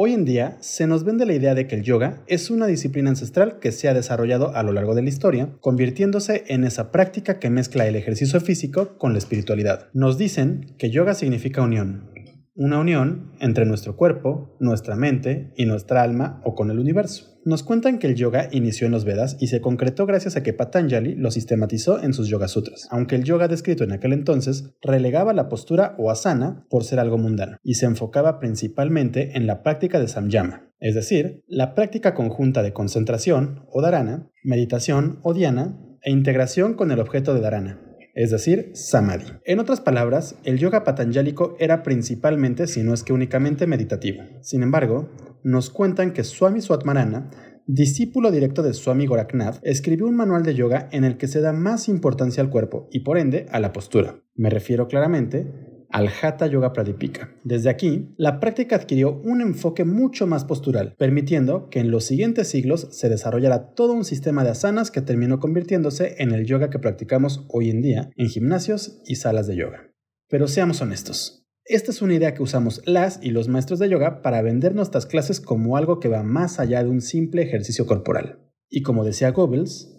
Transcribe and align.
Hoy 0.00 0.12
en 0.12 0.24
día 0.24 0.56
se 0.60 0.86
nos 0.86 1.02
vende 1.02 1.26
la 1.26 1.34
idea 1.34 1.56
de 1.56 1.66
que 1.66 1.74
el 1.74 1.82
yoga 1.82 2.22
es 2.28 2.50
una 2.50 2.68
disciplina 2.68 3.10
ancestral 3.10 3.58
que 3.58 3.72
se 3.72 3.88
ha 3.88 3.94
desarrollado 3.94 4.54
a 4.54 4.62
lo 4.62 4.70
largo 4.70 4.94
de 4.94 5.02
la 5.02 5.08
historia, 5.08 5.56
convirtiéndose 5.60 6.44
en 6.46 6.62
esa 6.62 6.92
práctica 6.92 7.40
que 7.40 7.50
mezcla 7.50 7.84
el 7.84 7.96
ejercicio 7.96 8.40
físico 8.40 8.96
con 8.96 9.10
la 9.10 9.18
espiritualidad. 9.18 9.88
Nos 9.94 10.16
dicen 10.16 10.76
que 10.78 10.90
yoga 10.90 11.14
significa 11.14 11.62
unión, 11.62 12.12
una 12.54 12.78
unión 12.78 13.32
entre 13.40 13.66
nuestro 13.66 13.96
cuerpo, 13.96 14.56
nuestra 14.60 14.94
mente 14.94 15.52
y 15.56 15.66
nuestra 15.66 16.04
alma 16.04 16.40
o 16.44 16.54
con 16.54 16.70
el 16.70 16.78
universo. 16.78 17.37
Nos 17.48 17.62
cuentan 17.62 17.98
que 17.98 18.06
el 18.06 18.14
yoga 18.14 18.50
inició 18.52 18.84
en 18.84 18.92
los 18.92 19.06
Vedas 19.06 19.38
y 19.40 19.46
se 19.46 19.62
concretó 19.62 20.04
gracias 20.04 20.36
a 20.36 20.42
que 20.42 20.52
Patanjali 20.52 21.14
lo 21.14 21.30
sistematizó 21.30 21.98
en 21.98 22.12
sus 22.12 22.28
Yoga 22.28 22.46
Sutras, 22.46 22.86
aunque 22.90 23.14
el 23.16 23.24
yoga 23.24 23.48
descrito 23.48 23.84
en 23.84 23.92
aquel 23.92 24.12
entonces 24.12 24.74
relegaba 24.82 25.32
la 25.32 25.48
postura 25.48 25.94
o 25.96 26.10
asana 26.10 26.66
por 26.68 26.84
ser 26.84 27.00
algo 27.00 27.16
mundano 27.16 27.56
y 27.62 27.76
se 27.76 27.86
enfocaba 27.86 28.38
principalmente 28.38 29.34
en 29.34 29.46
la 29.46 29.62
práctica 29.62 29.98
de 29.98 30.08
samyama, 30.08 30.70
es 30.78 30.94
decir, 30.94 31.42
la 31.46 31.74
práctica 31.74 32.12
conjunta 32.12 32.62
de 32.62 32.74
concentración 32.74 33.64
o 33.72 33.80
dharana, 33.80 34.30
meditación 34.44 35.18
o 35.22 35.32
dhyana 35.32 35.80
e 36.02 36.10
integración 36.10 36.74
con 36.74 36.90
el 36.90 37.00
objeto 37.00 37.32
de 37.32 37.40
dharana, 37.40 37.80
es 38.14 38.30
decir, 38.30 38.72
samadhi. 38.74 39.24
En 39.46 39.58
otras 39.58 39.80
palabras, 39.80 40.34
el 40.44 40.58
yoga 40.58 40.84
patanjálico 40.84 41.56
era 41.58 41.82
principalmente, 41.82 42.66
si 42.66 42.82
no 42.82 42.92
es 42.92 43.04
que 43.04 43.14
únicamente, 43.14 43.66
meditativo. 43.66 44.22
Sin 44.42 44.62
embargo, 44.62 45.08
nos 45.44 45.70
cuentan 45.70 46.12
que 46.12 46.24
Swami 46.24 46.60
Swatmarana, 46.60 47.30
discípulo 47.68 48.30
directo 48.30 48.62
de 48.62 48.72
Swami 48.72 49.06
Goraknath, 49.06 49.60
escribió 49.62 50.06
un 50.06 50.16
manual 50.16 50.42
de 50.42 50.54
yoga 50.54 50.88
en 50.90 51.04
el 51.04 51.18
que 51.18 51.28
se 51.28 51.42
da 51.42 51.52
más 51.52 51.88
importancia 51.88 52.42
al 52.42 52.48
cuerpo 52.48 52.88
y 52.90 53.00
por 53.00 53.18
ende 53.18 53.46
a 53.50 53.60
la 53.60 53.72
postura. 53.72 54.22
Me 54.34 54.48
refiero 54.48 54.88
claramente 54.88 55.46
al 55.90 56.08
Hatha 56.08 56.46
Yoga 56.46 56.72
Pradipika. 56.72 57.34
Desde 57.44 57.70
aquí, 57.70 58.14
la 58.16 58.40
práctica 58.40 58.76
adquirió 58.76 59.20
un 59.22 59.40
enfoque 59.40 59.84
mucho 59.84 60.26
más 60.26 60.44
postural, 60.44 60.94
permitiendo 60.98 61.68
que 61.68 61.80
en 61.80 61.90
los 61.90 62.04
siguientes 62.04 62.48
siglos 62.48 62.88
se 62.90 63.08
desarrollara 63.08 63.74
todo 63.74 63.92
un 63.92 64.04
sistema 64.04 64.44
de 64.44 64.50
asanas 64.50 64.90
que 64.90 65.02
terminó 65.02 65.38
convirtiéndose 65.38 66.16
en 66.18 66.32
el 66.32 66.46
yoga 66.46 66.70
que 66.70 66.78
practicamos 66.78 67.44
hoy 67.48 67.70
en 67.70 67.82
día 67.82 68.10
en 68.16 68.28
gimnasios 68.28 69.00
y 69.06 69.16
salas 69.16 69.46
de 69.46 69.56
yoga. 69.56 69.92
Pero 70.28 70.48
seamos 70.48 70.80
honestos. 70.80 71.37
Esta 71.68 71.90
es 71.90 72.00
una 72.00 72.14
idea 72.14 72.32
que 72.32 72.42
usamos 72.42 72.80
las 72.86 73.20
y 73.22 73.30
los 73.30 73.48
maestros 73.48 73.78
de 73.78 73.90
yoga 73.90 74.22
para 74.22 74.40
vender 74.40 74.74
nuestras 74.74 75.04
clases 75.04 75.38
como 75.38 75.76
algo 75.76 76.00
que 76.00 76.08
va 76.08 76.22
más 76.22 76.60
allá 76.60 76.82
de 76.82 76.88
un 76.88 77.02
simple 77.02 77.42
ejercicio 77.42 77.84
corporal. 77.84 78.38
Y 78.70 78.80
como 78.80 79.04
decía 79.04 79.32
Goebbels, 79.32 79.94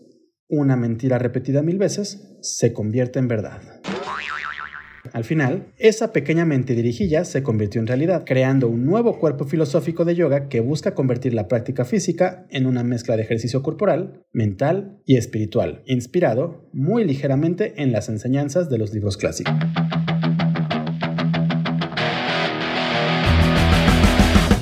una 0.48 0.76
mentira 0.76 1.20
repetida 1.20 1.62
mil 1.62 1.78
veces 1.78 2.40
se 2.42 2.74
convierte 2.74 3.20
en 3.20 3.28
verdad. 3.28 3.62
Al 5.14 5.24
final, 5.24 5.72
esa 5.78 6.12
pequeña 6.12 6.44
mentirijilla 6.44 7.24
se 7.24 7.44
convirtió 7.44 7.80
en 7.80 7.88
realidad, 7.88 8.24
creando 8.26 8.68
un 8.68 8.86
nuevo 8.86 9.20
cuerpo 9.20 9.46
filosófico 9.46 10.06
de 10.06 10.16
yoga 10.16 10.50
que 10.50 10.62
busca 10.62 10.96
convertir 10.96 11.36
la 11.36 11.48
práctica 11.48 11.86
física 11.86 12.48
en 12.50 12.66
una 12.66 12.84
mezcla 12.84 13.16
de 13.16 13.22
ejercicio 13.22 13.62
corporal, 13.62 14.26
mental 14.34 15.02
y 15.06 15.18
espiritual, 15.18 15.84
inspirado 15.86 16.68
muy 16.74 17.04
ligeramente 17.04 17.76
en 17.78 17.92
las 17.92 18.10
enseñanzas 18.10 18.72
de 18.72 18.80
los 18.80 18.92
libros 18.92 19.18
clásicos. 19.18 19.54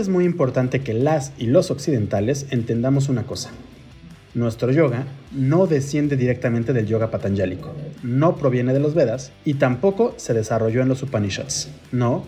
Es 0.00 0.08
muy 0.08 0.24
importante 0.24 0.80
que 0.80 0.94
las 0.94 1.32
y 1.38 1.46
los 1.46 1.70
occidentales 1.70 2.46
entendamos 2.50 3.08
una 3.08 3.24
cosa. 3.24 3.50
Nuestro 4.34 4.72
yoga 4.72 5.04
no 5.32 5.66
desciende 5.66 6.16
directamente 6.16 6.72
del 6.72 6.86
yoga 6.86 7.10
patanjálico, 7.10 7.72
no 8.02 8.36
proviene 8.36 8.72
de 8.72 8.80
los 8.80 8.94
Vedas 8.94 9.32
y 9.44 9.54
tampoco 9.54 10.14
se 10.16 10.34
desarrolló 10.34 10.82
en 10.82 10.88
los 10.88 11.02
Upanishads. 11.02 11.68
No, 11.92 12.24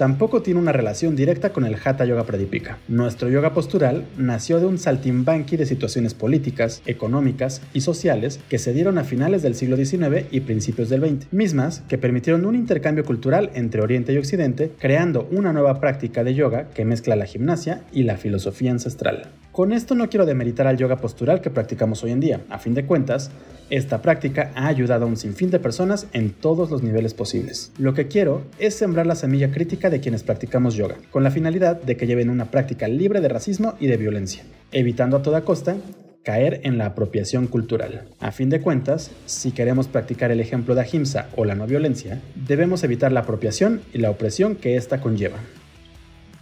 tampoco 0.00 0.40
tiene 0.40 0.58
una 0.58 0.72
relación 0.72 1.14
directa 1.14 1.52
con 1.52 1.66
el 1.66 1.76
Hatha 1.76 2.06
Yoga 2.06 2.24
Pradipika. 2.24 2.78
Nuestro 2.88 3.28
yoga 3.28 3.52
postural 3.52 4.06
nació 4.16 4.58
de 4.58 4.64
un 4.64 4.78
saltimbanqui 4.78 5.58
de 5.58 5.66
situaciones 5.66 6.14
políticas, 6.14 6.80
económicas 6.86 7.60
y 7.74 7.82
sociales 7.82 8.40
que 8.48 8.58
se 8.58 8.72
dieron 8.72 8.96
a 8.96 9.04
finales 9.04 9.42
del 9.42 9.54
siglo 9.54 9.76
XIX 9.76 10.24
y 10.30 10.40
principios 10.40 10.88
del 10.88 11.02
XX, 11.02 11.30
mismas 11.32 11.82
que 11.86 11.98
permitieron 11.98 12.46
un 12.46 12.54
intercambio 12.54 13.04
cultural 13.04 13.50
entre 13.52 13.82
Oriente 13.82 14.14
y 14.14 14.16
Occidente, 14.16 14.72
creando 14.78 15.28
una 15.32 15.52
nueva 15.52 15.80
práctica 15.80 16.24
de 16.24 16.32
yoga 16.32 16.70
que 16.70 16.86
mezcla 16.86 17.14
la 17.14 17.26
gimnasia 17.26 17.82
y 17.92 18.04
la 18.04 18.16
filosofía 18.16 18.70
ancestral. 18.70 19.28
Con 19.52 19.72
esto 19.72 19.96
no 19.96 20.08
quiero 20.08 20.26
demeritar 20.26 20.68
al 20.68 20.76
yoga 20.76 20.98
postural 20.98 21.40
que 21.40 21.50
practicamos 21.50 22.04
hoy 22.04 22.12
en 22.12 22.20
día. 22.20 22.40
A 22.50 22.60
fin 22.60 22.72
de 22.72 22.86
cuentas, 22.86 23.32
esta 23.68 24.00
práctica 24.00 24.52
ha 24.54 24.68
ayudado 24.68 25.04
a 25.04 25.08
un 25.08 25.16
sinfín 25.16 25.50
de 25.50 25.58
personas 25.58 26.06
en 26.12 26.30
todos 26.30 26.70
los 26.70 26.84
niveles 26.84 27.14
posibles. 27.14 27.72
Lo 27.76 27.92
que 27.92 28.06
quiero 28.06 28.42
es 28.60 28.76
sembrar 28.76 29.06
la 29.06 29.16
semilla 29.16 29.50
crítica 29.50 29.90
de 29.90 29.98
quienes 29.98 30.22
practicamos 30.22 30.76
yoga, 30.76 30.98
con 31.10 31.24
la 31.24 31.32
finalidad 31.32 31.82
de 31.82 31.96
que 31.96 32.06
lleven 32.06 32.30
una 32.30 32.52
práctica 32.52 32.86
libre 32.86 33.20
de 33.20 33.28
racismo 33.28 33.74
y 33.80 33.88
de 33.88 33.96
violencia, 33.96 34.44
evitando 34.70 35.16
a 35.16 35.22
toda 35.22 35.42
costa 35.42 35.76
caer 36.22 36.60
en 36.62 36.78
la 36.78 36.86
apropiación 36.86 37.48
cultural. 37.48 38.04
A 38.20 38.30
fin 38.30 38.50
de 38.50 38.60
cuentas, 38.60 39.10
si 39.26 39.50
queremos 39.50 39.88
practicar 39.88 40.30
el 40.30 40.38
ejemplo 40.38 40.76
de 40.76 40.82
ahimsa 40.82 41.28
o 41.34 41.44
la 41.44 41.56
no 41.56 41.66
violencia, 41.66 42.20
debemos 42.34 42.84
evitar 42.84 43.10
la 43.10 43.20
apropiación 43.20 43.80
y 43.92 43.98
la 43.98 44.10
opresión 44.10 44.54
que 44.54 44.76
ésta 44.76 45.00
conlleva. 45.00 45.38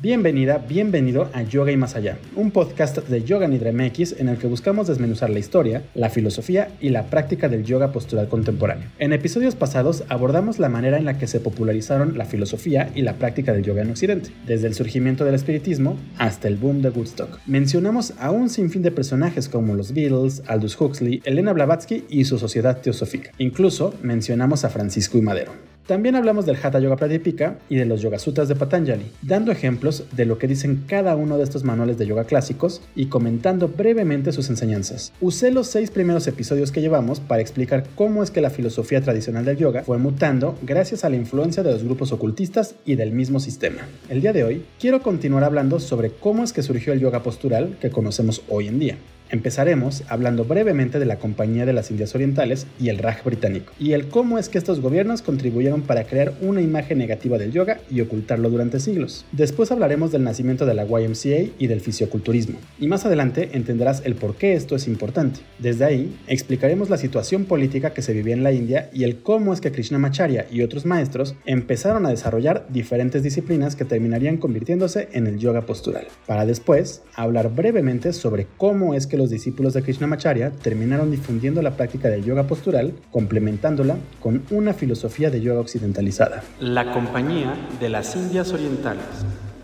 Bienvenida, 0.01 0.59
bienvenido 0.59 1.29
a 1.33 1.43
Yoga 1.43 1.73
y 1.73 1.77
Más 1.77 1.97
Allá, 1.97 2.19
un 2.37 2.53
podcast 2.53 2.99
de 2.99 3.25
Yoga 3.25 3.49
Nidra 3.49 3.73
MX 3.73 4.21
en 4.21 4.29
el 4.29 4.39
que 4.39 4.47
buscamos 4.47 4.87
desmenuzar 4.87 5.29
la 5.29 5.41
historia, 5.41 5.83
la 5.97 6.09
filosofía 6.09 6.69
y 6.81 6.91
la 6.91 7.07
práctica 7.07 7.49
del 7.49 7.65
yoga 7.65 7.91
postural 7.91 8.29
contemporáneo. 8.29 8.89
En 9.01 9.13
episodios 9.13 9.57
pasados 9.57 10.05
abordamos 10.09 10.61
la 10.61 10.69
manera 10.69 10.99
en 10.99 11.05
la 11.05 11.19
que 11.19 11.27
se 11.27 11.41
popularizaron 11.41 12.17
la 12.17 12.27
filosofía 12.27 12.93
y 12.95 13.03
la 13.03 13.15
práctica 13.15 13.53
del 13.53 13.65
yoga 13.65 13.83
en 13.83 13.91
Occidente, 13.91 14.31
desde 14.47 14.69
el 14.69 14.75
surgimiento 14.75 15.25
del 15.25 15.35
espiritismo 15.35 15.99
hasta 16.17 16.47
el 16.47 16.59
boom 16.59 16.81
de 16.81 16.91
Woodstock. 16.91 17.41
Mencionamos 17.47 18.15
a 18.21 18.31
un 18.31 18.51
sinfín 18.51 18.83
de 18.83 18.93
personajes 18.93 19.49
como 19.49 19.75
los 19.75 19.93
Beatles, 19.95 20.45
Aldous 20.47 20.81
Huxley, 20.81 21.23
Elena 21.25 21.53
Blavatsky 21.53 22.05
y 22.09 22.25
su 22.25 22.39
sociedad 22.39 22.81
teosófica. 22.81 23.33
Incluso 23.39 23.93
mencionamos 24.01 24.65
a 24.65 24.69
Francisco 24.69 25.19
y 25.19 25.23
Madero. 25.23 25.68
También 25.88 26.16
hablamos 26.16 26.44
del 26.44 26.59
Hatha 26.62 26.81
Yoga 26.81 26.97
Pradipika 26.97 27.56
y 27.71 27.76
de 27.76 27.87
los 27.87 28.03
Yoga 28.03 28.19
Sutras 28.19 28.47
de 28.47 28.54
Patanjali, 28.54 29.06
dando 29.22 29.50
ejemplos 29.50 30.04
de 30.12 30.26
lo 30.26 30.37
que 30.37 30.47
dicen 30.47 30.84
cada 30.87 31.16
uno 31.16 31.38
de 31.38 31.44
estos 31.44 31.65
manuales 31.65 31.97
de 31.97 32.06
yoga 32.06 32.25
clásicos 32.25 32.82
y 32.94 33.06
comentando 33.06 33.69
brevemente 33.69 34.32
sus 34.32 34.50
enseñanzas. 34.50 35.15
Usé 35.22 35.50
los 35.50 35.69
seis 35.69 35.91
primeros 35.91 36.26
episodios 36.26 36.72
que 36.72 36.82
llevamos 36.82 37.21
para 37.21 37.41
explicar 37.41 37.87
cómo 37.94 38.22
es 38.22 38.31
que 38.31 38.43
la 38.43 38.50
filosofía 38.50 39.00
tradicional 39.00 39.47
del 39.47 39.56
yoga 39.56 39.82
fue 39.82 39.97
mutando 39.97 40.59
gracias 40.60 41.06
a 41.06 41.09
la 41.09 41.16
influencia 41.16 41.62
de 41.62 41.72
los 41.72 41.82
grupos 41.82 42.12
ocultistas 42.12 42.75
y 42.84 42.97
del 42.97 43.12
mismo 43.12 43.41
sistema. 43.41 43.81
El 44.10 44.20
día 44.20 44.34
de 44.34 44.44
hoy 44.44 44.66
quiero 44.78 45.00
continuar 45.00 45.43
hablando 45.43 45.81
sobre 45.81 46.10
cómo 46.10 46.44
es 46.44 46.53
que 46.53 46.62
surgió 46.62 46.93
el 46.93 47.00
yoga 47.00 47.22
postural 47.22 47.78
que 47.81 47.88
conocemos 47.88 48.43
hoy 48.50 48.69
en 48.69 48.78
día. 48.78 48.99
Empezaremos 49.31 50.05
hablando 50.09 50.47
brevemente 50.47 50.99
de 50.99 51.05
la 51.05 51.19
Compañía 51.19 51.67
de 51.67 51.75
las 51.75 51.91
Indias 51.91 52.14
Orientales 52.14 52.67
y 52.81 52.88
el 52.88 52.97
Raj 52.97 53.25
británico, 53.25 53.75
y 53.79 53.93
el 53.93 54.08
cómo 54.08 54.38
es 54.38 54.49
que 54.49 54.56
estos 54.56 54.81
gobiernos 54.81 55.20
contribuyeron 55.20 55.82
para 55.82 56.05
crear 56.05 56.32
una 56.41 56.62
imagen 56.62 56.97
negativa 56.97 57.37
del 57.37 57.53
yoga 57.53 57.79
y 57.91 58.00
ocultarlo 58.00 58.49
durante 58.49 58.81
siglos. 58.81 59.26
Después 59.32 59.70
hablaremos 59.70 60.12
del 60.12 60.25
nacimiento 60.25 60.64
de 60.64 60.73
la 60.73 60.87
YMCA 60.87 61.53
y 61.58 61.67
del 61.67 61.82
fisioculturismo, 61.82 62.58
y 62.81 62.88
más 62.88 63.05
adelante 63.05 63.50
entenderás 63.53 64.00
el 64.06 64.14
por 64.14 64.35
qué 64.35 64.55
esto 64.55 64.75
es 64.76 64.88
importante. 64.88 65.41
Desde 65.58 65.85
ahí, 65.85 66.17
explicaremos 66.26 66.88
la 66.88 66.97
situación 66.97 67.44
política 67.44 67.93
que 67.93 68.00
se 68.00 68.14
vivía 68.14 68.32
en 68.32 68.43
la 68.43 68.53
India 68.53 68.88
y 68.94 69.05
el 69.05 69.19
cómo 69.19 69.53
es 69.53 69.61
que 69.61 69.73
Krishnamacharya 69.73 70.47
y 70.50 70.62
otros 70.62 70.87
maestros 70.87 71.35
empezaron 71.44 72.06
a 72.06 72.11
desarrollar 72.11 72.67
diferentes 72.70 73.23
disciplinas 73.23 73.76
que 73.76 73.85
terminarían 73.85 74.38
convirtiéndose 74.38 75.11
en 75.12 75.26
el 75.26 75.38
yoga 75.38 75.67
postural, 75.67 76.06
para 76.26 76.47
después 76.47 77.03
hablar 77.14 77.55
brevemente 77.55 78.14
sobre 78.14 78.47
cómo 78.56 78.94
es 78.94 79.06
que 79.06 79.18
los 79.19 79.29
discípulos 79.29 79.75
de 79.75 79.82
Krishnamacharya 79.82 80.50
terminaron 80.50 81.11
difundiendo 81.11 81.61
la 81.61 81.76
práctica 81.76 82.09
del 82.09 82.25
yoga 82.25 82.47
postural, 82.47 82.94
complementándola 83.11 83.99
con 84.20 84.43
una 84.50 84.73
filosofía 84.73 85.29
de 85.29 85.43
yoga 85.43 85.61
occidentalizada. 85.61 86.43
La 86.61 86.93
Compañía 86.93 87.55
de 87.79 87.91
las 87.91 88.17
Indias 88.17 88.53
Orientales. 88.53 89.05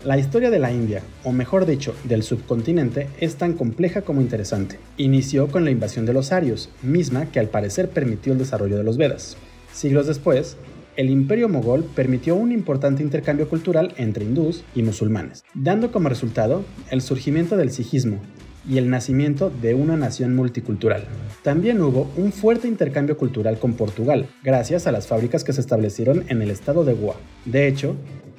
La 0.03 0.19
historia 0.19 0.51
de 0.51 0.59
la 0.59 0.71
India, 0.71 1.01
o 1.23 1.31
mejor 1.31 1.65
dicho, 1.65 1.95
del 2.03 2.21
subcontinente, 2.21 3.07
es 3.19 3.37
tan 3.37 3.53
compleja 3.53 4.03
como 4.03 4.21
interesante. 4.21 4.77
Inició 4.97 5.47
con 5.47 5.65
la 5.65 5.71
invasión 5.71 6.05
de 6.05 6.13
los 6.13 6.31
arios, 6.31 6.69
misma 6.83 7.25
que 7.31 7.39
al 7.39 7.47
parecer 7.47 7.89
permitió 7.89 8.33
el 8.33 8.37
desarrollo 8.37 8.77
de 8.77 8.83
los 8.83 8.97
Vedas. 8.97 9.35
Siglos 9.73 10.05
después, 10.05 10.57
el 10.95 11.09
imperio 11.09 11.49
mogol 11.49 11.83
permitió 11.83 12.35
un 12.35 12.51
importante 12.51 13.03
intercambio 13.03 13.49
cultural 13.49 13.93
entre 13.97 14.25
hindús 14.25 14.63
y 14.75 14.83
musulmanes, 14.83 15.43
dando 15.53 15.91
como 15.91 16.07
resultado 16.07 16.63
el 16.91 17.01
surgimiento 17.01 17.57
del 17.57 17.71
sijismo 17.71 18.21
y 18.67 18.77
el 18.77 18.89
nacimiento 18.89 19.51
de 19.61 19.73
una 19.73 19.97
nación 19.97 20.35
multicultural. 20.35 21.05
También 21.43 21.81
hubo 21.81 22.09
un 22.17 22.31
fuerte 22.31 22.67
intercambio 22.67 23.17
cultural 23.17 23.59
con 23.59 23.73
Portugal, 23.73 24.27
gracias 24.43 24.87
a 24.87 24.91
las 24.91 25.07
fábricas 25.07 25.43
que 25.43 25.53
se 25.53 25.61
establecieron 25.61 26.23
en 26.29 26.41
el 26.41 26.51
estado 26.51 26.83
de 26.83 26.93
Goa. 26.93 27.15
De 27.45 27.67
hecho, 27.67 27.95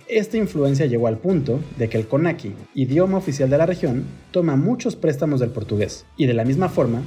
esta 0.09 0.37
influencia 0.37 0.87
llegó 0.87 1.09
al 1.09 1.19
punto 1.19 1.61
de 1.79 1.89
que 1.89 1.99
el 1.99 2.07
konaki, 2.07 2.53
idioma 2.75 3.19
oficial 3.19 3.51
de 3.51 3.59
la 3.59 3.67
región, 3.67 4.05
toma 4.31 4.57
muchos 4.57 4.97
préstamos 4.97 5.41
del 5.41 5.51
portugués, 5.51 6.07
y 6.17 6.27
de 6.27 6.35
la 6.35 6.45
misma 6.45 6.69
forma, 6.69 7.03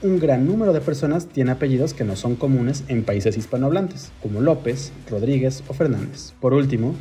un 0.00 0.18
gran 0.18 0.46
número 0.46 0.72
de 0.72 0.80
personas 0.80 1.26
tiene 1.26 1.50
apellidos 1.50 1.92
que 1.92 2.04
no 2.04 2.14
son 2.14 2.36
comunes 2.36 2.84
en 2.88 3.02
países 3.02 3.36
hispanohablantes, 3.36 4.12
como 4.22 4.40
López, 4.40 4.92
Rodríguez 5.10 5.64
o 5.66 5.74
Fernández. 5.74 6.34
Por 6.40 6.54
último, 6.54 6.94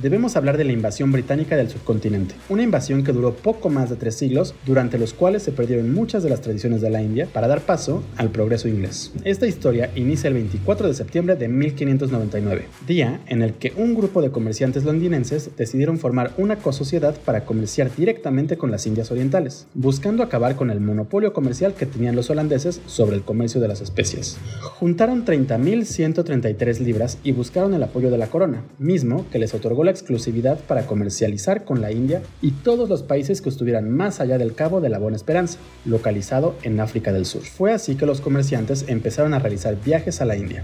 debemos 0.00 0.36
hablar 0.36 0.56
de 0.56 0.64
la 0.64 0.72
invasión 0.72 1.12
británica 1.12 1.56
del 1.56 1.70
subcontinente, 1.70 2.34
una 2.48 2.62
invasión 2.62 3.04
que 3.04 3.12
duró 3.12 3.34
poco 3.34 3.70
más 3.70 3.90
de 3.90 3.96
tres 3.96 4.16
siglos, 4.16 4.54
durante 4.66 4.98
los 4.98 5.12
cuales 5.12 5.42
se 5.42 5.52
perdieron 5.52 5.92
muchas 5.92 6.22
de 6.22 6.30
las 6.30 6.40
tradiciones 6.40 6.80
de 6.80 6.90
la 6.90 7.02
India 7.02 7.28
para 7.32 7.48
dar 7.48 7.60
paso 7.60 8.02
al 8.16 8.30
progreso 8.30 8.68
inglés. 8.68 9.12
Esta 9.24 9.46
historia 9.46 9.90
inicia 9.94 10.28
el 10.28 10.34
24 10.34 10.88
de 10.88 10.94
septiembre 10.94 11.36
de 11.36 11.48
1599, 11.48 12.66
día 12.86 13.20
en 13.26 13.42
el 13.42 13.54
que 13.54 13.72
un 13.76 13.94
grupo 13.94 14.22
de 14.22 14.30
comerciantes 14.30 14.84
londinenses 14.84 15.50
decidieron 15.56 15.98
formar 15.98 16.32
una 16.38 16.56
co-sociedad 16.56 17.14
para 17.24 17.44
comerciar 17.44 17.94
directamente 17.94 18.56
con 18.56 18.70
las 18.70 18.86
Indias 18.86 19.10
Orientales, 19.10 19.66
buscando 19.74 20.22
acabar 20.22 20.56
con 20.56 20.70
el 20.70 20.80
monopolio 20.80 21.32
comercial 21.32 21.74
que 21.74 21.86
tenían 21.86 22.16
los 22.16 22.30
holandeses 22.30 22.80
sobre 22.86 23.16
el 23.16 23.22
comercio 23.22 23.60
de 23.60 23.68
las 23.68 23.80
especies. 23.80 24.38
Juntaron 24.78 25.24
30.133 25.24 26.80
libras 26.80 27.18
y 27.22 27.32
buscaron 27.32 27.74
el 27.74 27.82
apoyo 27.82 28.10
de 28.10 28.18
la 28.18 28.26
corona, 28.26 28.64
mismo 28.78 29.26
que 29.30 29.38
les 29.38 29.54
otorgó 29.54 29.83
la 29.84 29.90
exclusividad 29.90 30.58
para 30.58 30.86
comercializar 30.86 31.64
con 31.64 31.80
la 31.80 31.92
India 31.92 32.22
y 32.42 32.50
todos 32.50 32.88
los 32.88 33.02
países 33.02 33.40
que 33.40 33.48
estuvieran 33.48 33.90
más 33.90 34.20
allá 34.20 34.38
del 34.38 34.54
Cabo 34.54 34.80
de 34.80 34.88
la 34.88 34.98
Buena 34.98 35.16
Esperanza, 35.16 35.58
localizado 35.84 36.54
en 36.62 36.80
África 36.80 37.12
del 37.12 37.26
Sur. 37.26 37.42
Fue 37.42 37.72
así 37.72 37.94
que 37.94 38.06
los 38.06 38.20
comerciantes 38.20 38.86
empezaron 38.88 39.34
a 39.34 39.38
realizar 39.38 39.76
viajes 39.82 40.20
a 40.20 40.24
la 40.24 40.36
India 40.36 40.62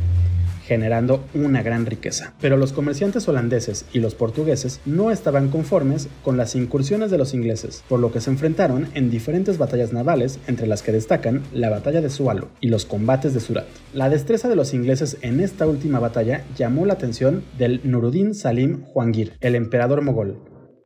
generando 0.70 1.24
una 1.34 1.64
gran 1.64 1.84
riqueza. 1.84 2.34
Pero 2.40 2.56
los 2.56 2.72
comerciantes 2.72 3.26
holandeses 3.26 3.86
y 3.92 3.98
los 3.98 4.14
portugueses 4.14 4.80
no 4.86 5.10
estaban 5.10 5.48
conformes 5.48 6.08
con 6.22 6.36
las 6.36 6.54
incursiones 6.54 7.10
de 7.10 7.18
los 7.18 7.34
ingleses, 7.34 7.82
por 7.88 7.98
lo 7.98 8.12
que 8.12 8.20
se 8.20 8.30
enfrentaron 8.30 8.86
en 8.94 9.10
diferentes 9.10 9.58
batallas 9.58 9.92
navales, 9.92 10.38
entre 10.46 10.68
las 10.68 10.84
que 10.84 10.92
destacan 10.92 11.42
la 11.52 11.70
batalla 11.70 12.00
de 12.00 12.08
Sualo 12.08 12.50
y 12.60 12.68
los 12.68 12.86
combates 12.86 13.34
de 13.34 13.40
Surat. 13.40 13.66
La 13.92 14.08
destreza 14.08 14.48
de 14.48 14.54
los 14.54 14.72
ingleses 14.72 15.16
en 15.22 15.40
esta 15.40 15.66
última 15.66 15.98
batalla 15.98 16.44
llamó 16.56 16.86
la 16.86 16.92
atención 16.92 17.42
del 17.58 17.80
Nuruddin 17.82 18.32
Salim 18.32 18.84
Jahangir, 18.94 19.32
el 19.40 19.56
emperador 19.56 20.02
mogol, 20.02 20.38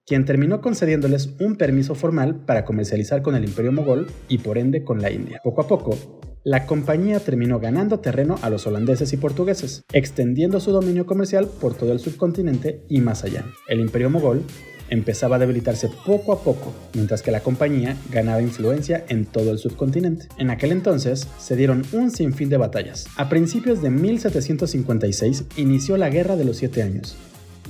quien 0.07 0.25
terminó 0.25 0.63
concediéndoles 0.63 1.35
un 1.41 1.57
permiso 1.57 1.95
formal 1.95 2.37
para 2.47 2.65
comercializar 2.65 3.21
con 3.21 3.35
el 3.35 3.45
imperio 3.45 3.73
mogol 3.73 4.07
y 4.29 4.39
por 4.39 4.57
ende 4.57 4.83
con 4.83 5.03
la 5.03 5.11
India. 5.11 5.43
Poco 5.45 5.61
a 5.61 5.69
poco, 5.69 5.99
la 6.45 6.67
compañía 6.67 7.21
terminó 7.21 7.59
ganando 7.59 8.01
terreno 8.01 8.37
a 8.43 8.51
los 8.51 8.67
holandeses 8.67 9.15
y 9.15 9.17
portugueses, 9.17 9.83
extendiendo 9.95 10.61
su 10.61 10.73
dominio 10.73 11.07
comercial 11.07 11.49
por 11.49 11.75
todo 11.75 11.91
el 11.93 12.01
subcontinente 12.01 12.83
y 12.91 13.01
más 13.01 13.25
allá. 13.25 13.47
El 13.67 13.81
imperio 13.81 14.11
mogol 14.11 14.43
empezaba 14.91 15.37
a 15.37 15.39
debilitarse 15.39 15.89
poco 16.05 16.35
a 16.35 16.45
poco, 16.45 16.75
mientras 16.93 17.23
que 17.23 17.31
la 17.31 17.41
compañía 17.41 17.97
ganaba 18.13 18.43
influencia 18.43 19.07
en 19.09 19.25
todo 19.25 19.53
el 19.53 19.59
subcontinente. 19.59 20.29
En 20.37 20.51
aquel 20.51 20.73
entonces 20.73 21.27
se 21.39 21.57
dieron 21.57 21.83
un 21.93 22.11
sinfín 22.11 22.51
de 22.51 22.59
batallas. 22.59 23.07
A 23.17 23.31
principios 23.31 23.81
de 23.81 23.89
1756 23.89 25.45
inició 25.57 25.97
la 25.97 26.11
Guerra 26.11 26.37
de 26.37 26.45
los 26.45 26.59
Siete 26.59 26.83
Años, 26.83 27.17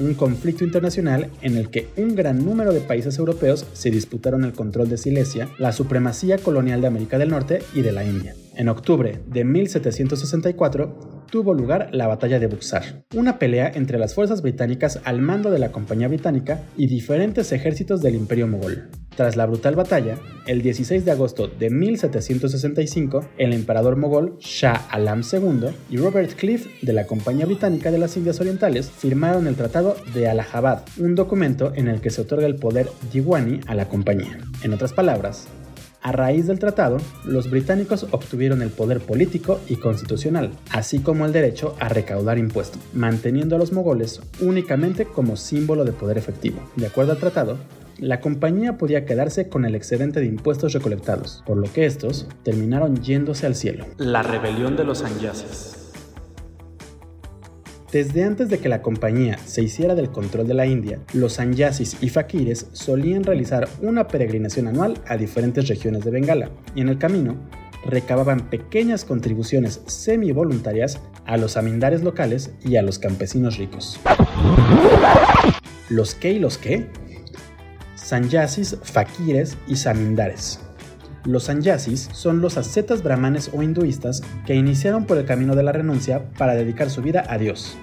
un 0.01 0.15
conflicto 0.15 0.65
internacional 0.65 1.31
en 1.43 1.57
el 1.57 1.71
que 1.71 1.91
un 1.97 2.17
gran 2.17 2.45
número 2.45 2.73
de 2.73 2.81
países 2.81 3.19
europeos 3.19 3.67
se 3.73 3.93
disputaron 3.93 4.43
el 4.43 4.53
control 4.53 4.89
de 4.89 4.99
Silesia, 4.99 5.49
la 5.59 5.71
supremacía 5.71 6.39
colonial 6.39 6.81
de 6.81 6.89
América 6.89 7.19
del 7.19 7.31
Norte 7.31 7.63
y 7.73 7.83
de 7.83 7.93
la 7.93 8.05
India. 8.05 8.35
En 8.57 8.69
octubre 8.69 9.21
de 9.27 9.45
1764 9.45 11.27
tuvo 11.29 11.55
lugar 11.55 11.89
la 11.93 12.07
Batalla 12.07 12.39
de 12.39 12.47
Buxar, 12.47 13.05
una 13.13 13.41
pelea 13.41 13.73
entre 13.75 13.99
las 13.99 14.15
fuerzas 14.15 14.43
británicas 14.43 15.01
al 15.05 15.21
mando 15.21 15.51
de 15.51 15.59
la 15.59 15.73
Compañía 15.73 16.07
Británica 16.07 16.63
y 16.77 16.87
diferentes 16.87 17.51
ejércitos 17.51 18.01
del 18.01 18.15
Imperio 18.15 18.47
Mogol. 18.47 18.91
Tras 19.17 19.35
la 19.35 19.47
brutal 19.47 19.75
batalla, 19.75 20.19
el 20.47 20.63
16 20.63 21.05
de 21.05 21.11
agosto 21.11 21.49
de 21.49 21.71
1765, 21.71 23.29
el 23.39 23.53
emperador 23.53 23.97
mogol 23.97 24.37
Shah 24.39 24.87
Alam 24.91 25.23
II 25.23 25.71
y 25.91 25.97
Robert 25.97 26.35
Cliff 26.35 26.67
de 26.83 26.93
la 26.93 27.07
Compañía 27.07 27.47
Británica 27.47 27.91
de 27.91 27.99
las 27.99 28.17
Indias 28.17 28.41
Orientales 28.41 28.91
firmaron 28.91 29.49
el 29.49 29.57
Tratado 29.57 29.97
de 30.15 30.29
Allahabad, 30.29 30.85
un 30.99 31.17
documento 31.17 31.73
en 31.75 31.89
el 31.89 32.01
que 32.01 32.11
se 32.11 32.23
otorga 32.23 32.47
el 32.47 32.57
poder 32.57 32.89
Diwani 33.13 33.61
a 33.67 33.75
la 33.75 33.89
compañía. 33.89 34.39
En 34.63 34.73
otras 34.73 34.93
palabras, 34.93 35.49
a 36.05 36.13
raíz 36.13 36.47
del 36.47 36.59
tratado, 36.59 36.99
los 37.25 37.51
británicos 37.51 38.07
obtuvieron 38.11 38.61
el 38.61 38.69
poder 38.69 39.01
político 39.01 39.59
y 39.69 39.77
constitucional, 39.77 40.51
así 40.71 40.99
como 40.99 41.25
el 41.25 41.33
derecho 41.33 41.75
a 41.81 41.89
recaudar 41.89 42.37
impuestos, 42.37 42.81
manteniendo 42.93 43.57
a 43.57 43.59
los 43.59 43.73
mogoles 43.73 44.21
únicamente 44.41 45.07
como 45.07 45.39
símbolo 45.39 45.87
de 45.87 45.93
poder 45.93 46.19
efectivo. 46.19 46.61
De 46.77 46.87
acuerdo 46.87 47.13
al 47.13 47.19
tratado, 47.19 47.57
la 47.99 48.21
compañía 48.21 48.77
podía 48.77 49.07
quedarse 49.07 49.49
con 49.49 49.65
el 49.65 49.75
excedente 49.75 50.21
de 50.21 50.27
impuestos 50.27 50.75
recolectados, 50.75 51.43
por 51.47 51.57
lo 51.57 51.73
que 51.73 51.87
estos 51.87 52.29
terminaron 52.43 53.03
yéndose 53.03 53.47
al 53.47 53.55
cielo. 53.55 53.87
La 53.97 54.23
rebelión 54.23 54.77
de 54.77 54.85
los 54.85 54.99
Sanyasis. 54.99 55.84
Desde 57.95 58.25
antes 58.25 58.49
de 58.49 58.59
que 58.59 58.69
la 58.69 58.83
compañía 58.83 59.39
se 59.47 59.63
hiciera 59.63 59.95
del 59.95 60.11
control 60.11 60.49
de 60.49 60.55
la 60.55 60.67
India, 60.67 60.99
los 61.13 61.35
sanyasis 61.35 61.99
y 62.01 62.09
fakires 62.09 62.67
solían 62.73 63.23
realizar 63.23 63.69
una 63.83 64.09
peregrinación 64.09 64.67
anual 64.67 64.99
a 65.07 65.17
diferentes 65.17 65.69
regiones 65.69 66.05
de 66.05 66.11
Bengala, 66.11 66.51
y 66.75 66.81
en 66.81 66.89
el 66.89 66.99
camino 66.99 67.37
recababan 67.87 68.51
pequeñas 68.51 69.05
contribuciones 69.05 69.81
semi-voluntarias 69.87 70.99
a 71.25 71.37
los 71.37 71.57
amindares 71.57 72.03
locales 72.03 72.51
y 72.65 72.75
a 72.75 72.83
los 72.83 72.99
campesinos 72.99 73.59
ricos. 73.59 74.01
¿Los 75.89 76.17
qué 76.17 76.33
y 76.33 76.41
los 76.41 76.59
qué? 76.59 76.89
Sanyasis, 77.95 78.77
fakires 78.83 79.57
y 79.69 79.77
samindares. 79.77 80.59
Los 81.25 81.45
sanyasis 81.45 82.11
son 82.13 82.43
los 82.43 82.59
ascetas 82.59 83.03
brahmanes 83.03 83.51
o 83.55 83.63
hinduistas 83.63 84.23
que 84.47 84.55
iniciaron 84.55 85.07
por 85.07 85.17
el 85.17 85.25
camino 85.25 85.57
de 85.57 85.63
la 85.63 85.73
renuncia 85.73 86.23
para 86.37 86.55
dedicar 86.55 86.91
su 86.91 87.01
vida 87.01 87.25
a 87.27 87.39
Dios, 87.39 87.79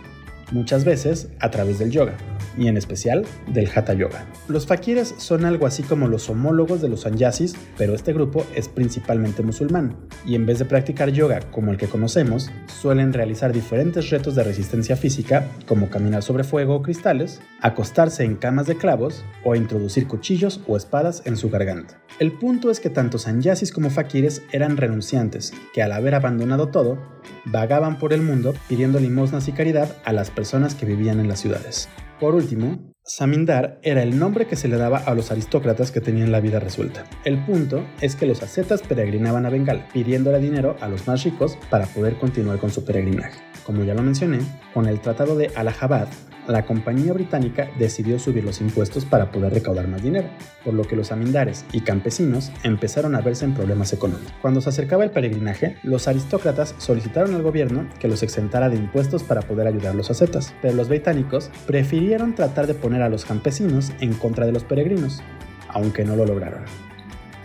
muchas 0.52 0.86
veces 0.86 1.30
a 1.40 1.50
través 1.50 1.80
del 1.80 1.92
yoga 1.92 2.14
y 2.58 2.68
en 2.68 2.78
especial 2.78 3.26
del 3.48 3.70
Hatha 3.74 3.94
Yoga. 3.94 4.26
Los 4.48 4.66
fakires 4.68 5.16
son 5.18 5.46
algo 5.46 5.66
así 5.66 5.84
como 5.84 6.08
los 6.08 6.30
homólogos 6.30 6.82
de 6.82 6.90
los 6.90 7.02
sanyasis, 7.02 7.56
pero 7.78 7.96
este 7.96 8.14
grupo 8.14 8.46
es 8.56 8.68
principalmente 8.68 9.44
musulmán, 9.44 9.96
y 10.26 10.36
en 10.36 10.46
vez 10.46 10.60
de 10.60 10.66
practicar 10.66 11.12
yoga 11.12 11.40
como 11.52 11.72
el 11.72 11.78
que 11.78 11.88
conocemos, 11.88 12.52
suelen 12.68 13.14
realizar 13.14 13.54
diferentes 13.54 14.10
retos 14.10 14.36
de 14.36 14.44
resistencia 14.44 14.96
física, 14.96 15.48
como 15.68 15.90
caminar 15.90 16.24
sobre 16.24 16.44
fuego 16.44 16.76
o 16.76 16.82
cristales, 16.82 17.42
acostarse 17.62 18.24
en 18.24 18.36
camas 18.36 18.68
de 18.68 18.76
clavos 18.76 19.24
o 19.44 19.56
introducir 19.56 20.08
cuchillos 20.08 20.62
o 20.68 20.78
espadas 20.78 21.24
en 21.26 21.38
su 21.38 21.50
garganta. 21.50 22.02
El 22.20 22.34
punto 22.34 22.70
es 22.70 22.80
que 22.80 22.90
tanto 22.90 23.18
sanyasis 23.18 23.72
como 23.72 23.90
fakires 23.90 24.44
eran 24.52 24.78
renunciantes, 24.78 25.54
que 25.74 25.82
al 25.82 25.92
haber 25.92 26.14
abandonado 26.14 26.68
todo, 26.68 26.98
vagaban 27.46 27.98
por 27.98 28.14
el 28.14 28.22
mundo 28.22 28.54
pidiendo 28.68 29.00
limosnas 29.00 29.48
y 29.48 29.54
caridad 29.54 29.96
a 30.04 30.12
las 30.14 30.30
personas 30.30 30.41
que 30.78 30.86
vivían 30.86 31.20
en 31.20 31.28
las 31.28 31.40
ciudades. 31.40 31.88
Por 32.20 32.36
último, 32.36 32.94
Samindar 33.04 33.80
era 33.82 34.04
el 34.04 34.20
nombre 34.20 34.46
que 34.46 34.56
se 34.56 34.68
le 34.68 34.78
daba 34.78 34.98
a 35.00 35.16
los 35.16 35.32
aristócratas 35.32 35.92
que 35.92 36.02
tenían 36.02 36.32
la 36.32 36.40
vida 36.40 36.60
resuelta. 36.60 37.04
El 37.26 37.44
punto 37.46 37.84
es 38.00 38.16
que 38.16 38.26
los 38.26 38.44
ascetas 38.44 38.82
peregrinaban 38.82 39.46
a 39.46 39.50
Bengala, 39.50 39.88
pidiéndole 39.92 40.40
dinero 40.40 40.76
a 40.82 40.88
los 40.88 41.08
más 41.08 41.24
ricos 41.24 41.58
para 41.70 41.86
poder 41.88 42.18
continuar 42.18 42.60
con 42.60 42.70
su 42.70 42.86
peregrinaje. 42.86 43.40
Como 43.66 43.84
ya 43.84 43.94
lo 43.94 44.04
mencioné, 44.04 44.40
con 44.74 44.88
el 44.88 45.00
Tratado 45.00 45.36
de 45.36 45.52
Allahabad, 45.56 46.08
la 46.52 46.66
compañía 46.66 47.14
británica 47.14 47.70
decidió 47.78 48.20
subir 48.20 48.44
los 48.44 48.62
impuestos 48.62 49.06
para 49.06 49.32
poder 49.32 49.54
recaudar 49.54 49.88
más 49.88 50.04
dinero, 50.04 50.28
por 50.64 50.74
lo 50.74 50.84
que 50.84 50.96
los 50.96 51.12
amindares 51.12 51.66
y 51.72 51.82
campesinos 51.82 52.52
empezaron 52.64 53.16
a 53.16 53.22
verse 53.22 53.46
en 53.46 53.54
problemas 53.54 53.94
económicos. 53.94 54.34
Cuando 54.42 54.62
se 54.62 54.70
acercaba 54.70 55.04
el 55.04 55.12
peregrinaje, 55.12 55.78
los 55.84 56.08
aristócratas 56.08 56.76
solicitaron 56.78 57.36
al 57.36 57.44
gobierno 57.44 57.88
que 58.00 58.08
los 58.08 58.24
exentara 58.24 58.70
de 58.70 58.78
impuestos 58.78 59.24
para 59.24 59.42
poder 59.42 59.68
ayudar 59.68 59.94
a 59.94 59.98
los 59.98 60.12
ascetas, 60.12 60.54
pero 60.62 60.76
los 60.76 60.90
británicos 60.90 61.50
prefirieron 61.66 62.36
tratar 62.36 62.68
de 62.68 62.74
poner 62.74 63.02
a 63.02 63.10
los 63.10 63.26
campesinos 63.26 63.92
en 64.00 64.14
contra 64.14 64.46
de 64.46 64.52
los 64.52 64.64
peregrinos, 64.64 65.22
aunque 65.70 66.06
no 66.06 66.16
lo 66.16 66.26
lograron. 66.26 66.64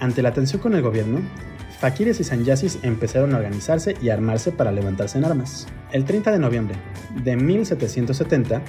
Ante 0.00 0.22
la 0.22 0.32
tensión 0.32 0.60
con 0.60 0.74
el 0.74 0.82
gobierno, 0.82 1.20
Fakires 1.78 2.20
y 2.20 2.24
sanyasis 2.24 2.78
empezaron 2.82 3.34
a 3.34 3.36
organizarse 3.36 3.96
y 4.00 4.08
armarse 4.08 4.50
para 4.50 4.72
levantarse 4.72 5.18
en 5.18 5.26
armas. 5.26 5.66
El 5.92 6.06
30 6.06 6.32
de 6.32 6.38
noviembre 6.38 6.76
de 7.22 7.36
1770, 7.36 8.62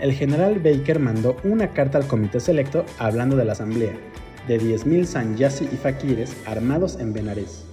el 0.00 0.12
general 0.12 0.60
Baker 0.60 0.98
mandó 0.98 1.36
una 1.44 1.72
carta 1.72 1.98
al 1.98 2.06
comité 2.06 2.40
selecto 2.40 2.84
hablando 2.98 3.36
de 3.36 3.44
la 3.44 3.52
asamblea, 3.52 3.92
de 4.48 4.60
10.000 4.60 5.04
sanyasi 5.04 5.64
y 5.72 5.76
fakires 5.76 6.36
armados 6.46 6.98
en 7.00 7.12
Benares, 7.12 7.64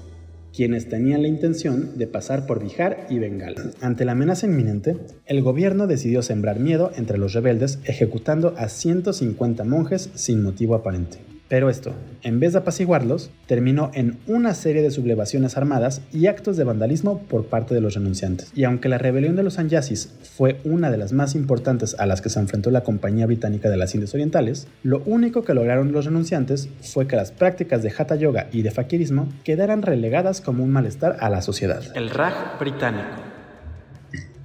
quienes 0.53 0.89
tenían 0.89 1.21
la 1.21 1.27
intención 1.27 1.97
de 1.97 2.07
pasar 2.07 2.45
por 2.45 2.61
Bihar 2.61 3.07
y 3.09 3.19
Bengala. 3.19 3.71
Ante 3.81 4.05
la 4.05 4.11
amenaza 4.13 4.45
inminente, 4.45 4.97
el 5.25 5.41
gobierno 5.41 5.87
decidió 5.87 6.21
sembrar 6.21 6.59
miedo 6.59 6.91
entre 6.95 7.17
los 7.17 7.33
rebeldes 7.33 7.79
ejecutando 7.85 8.53
a 8.57 8.69
150 8.69 9.63
monjes 9.63 10.09
sin 10.15 10.43
motivo 10.43 10.75
aparente. 10.75 11.30
Pero 11.51 11.69
esto, 11.69 11.93
en 12.23 12.39
vez 12.39 12.53
de 12.53 12.59
apaciguarlos, 12.59 13.29
terminó 13.45 13.91
en 13.93 14.19
una 14.25 14.53
serie 14.53 14.81
de 14.81 14.89
sublevaciones 14.89 15.57
armadas 15.57 16.01
y 16.13 16.27
actos 16.27 16.55
de 16.55 16.63
vandalismo 16.63 17.23
por 17.23 17.47
parte 17.47 17.75
de 17.75 17.81
los 17.81 17.95
renunciantes. 17.95 18.53
Y 18.55 18.63
aunque 18.63 18.87
la 18.87 18.97
rebelión 18.97 19.35
de 19.35 19.43
los 19.43 19.59
Anyasis 19.59 20.13
fue 20.23 20.61
una 20.63 20.89
de 20.89 20.97
las 20.97 21.11
más 21.11 21.35
importantes 21.35 21.93
a 21.99 22.05
las 22.05 22.21
que 22.21 22.29
se 22.29 22.39
enfrentó 22.39 22.71
la 22.71 22.83
Compañía 22.83 23.25
Británica 23.25 23.69
de 23.69 23.75
las 23.75 23.93
Indias 23.93 24.13
Orientales, 24.13 24.69
lo 24.81 25.03
único 25.05 25.43
que 25.43 25.53
lograron 25.53 25.91
los 25.91 26.05
renunciantes 26.05 26.69
fue 26.83 27.05
que 27.05 27.17
las 27.17 27.33
prácticas 27.33 27.83
de 27.83 27.91
Hatha 27.97 28.15
Yoga 28.15 28.47
y 28.53 28.61
de 28.61 28.71
Fakirismo 28.71 29.27
quedaran 29.43 29.81
relegadas 29.81 30.39
como 30.39 30.63
un 30.63 30.71
malestar 30.71 31.17
a 31.19 31.29
la 31.29 31.41
sociedad. 31.41 31.83
El 31.95 32.11
Raj 32.11 32.59
británico. 32.61 33.09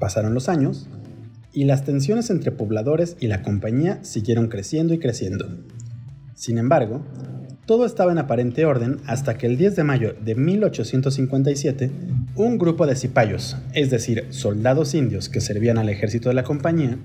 Pasaron 0.01 0.35
los 0.35 0.49
años 0.49 0.89
y 1.53 1.67
las 1.67 1.85
tensiones 1.85 2.31
entre 2.31 2.51
pobladores 2.51 3.17
y 3.21 3.29
la 3.29 3.43
compañía 3.43 4.03
siguieron 4.03 4.49
creciendo 4.49 4.93
y 4.93 4.99
creciendo. 4.99 5.47
Sin 6.37 6.59
embargo, 6.59 7.01
todo 7.65 7.87
estaba 7.87 8.13
en 8.13 8.19
aparente 8.19 8.67
orden 8.67 8.99
hasta 9.07 9.39
que 9.39 9.47
el 9.47 9.57
10 9.57 9.75
de 9.75 9.85
mayo 9.85 10.15
de 10.23 10.35
1857, 10.35 11.91
un 12.35 12.59
grupo 12.59 12.87
de 12.87 12.95
cipayos, 12.95 13.57
es 13.73 13.89
decir, 13.89 14.27
soldados 14.29 14.93
indios 14.95 15.31
que 15.31 15.41
servían 15.41 15.79
al 15.79 15.89
ejército 15.89 16.29
de 16.29 16.35
la 16.35 16.45
compañía, 16.45 16.99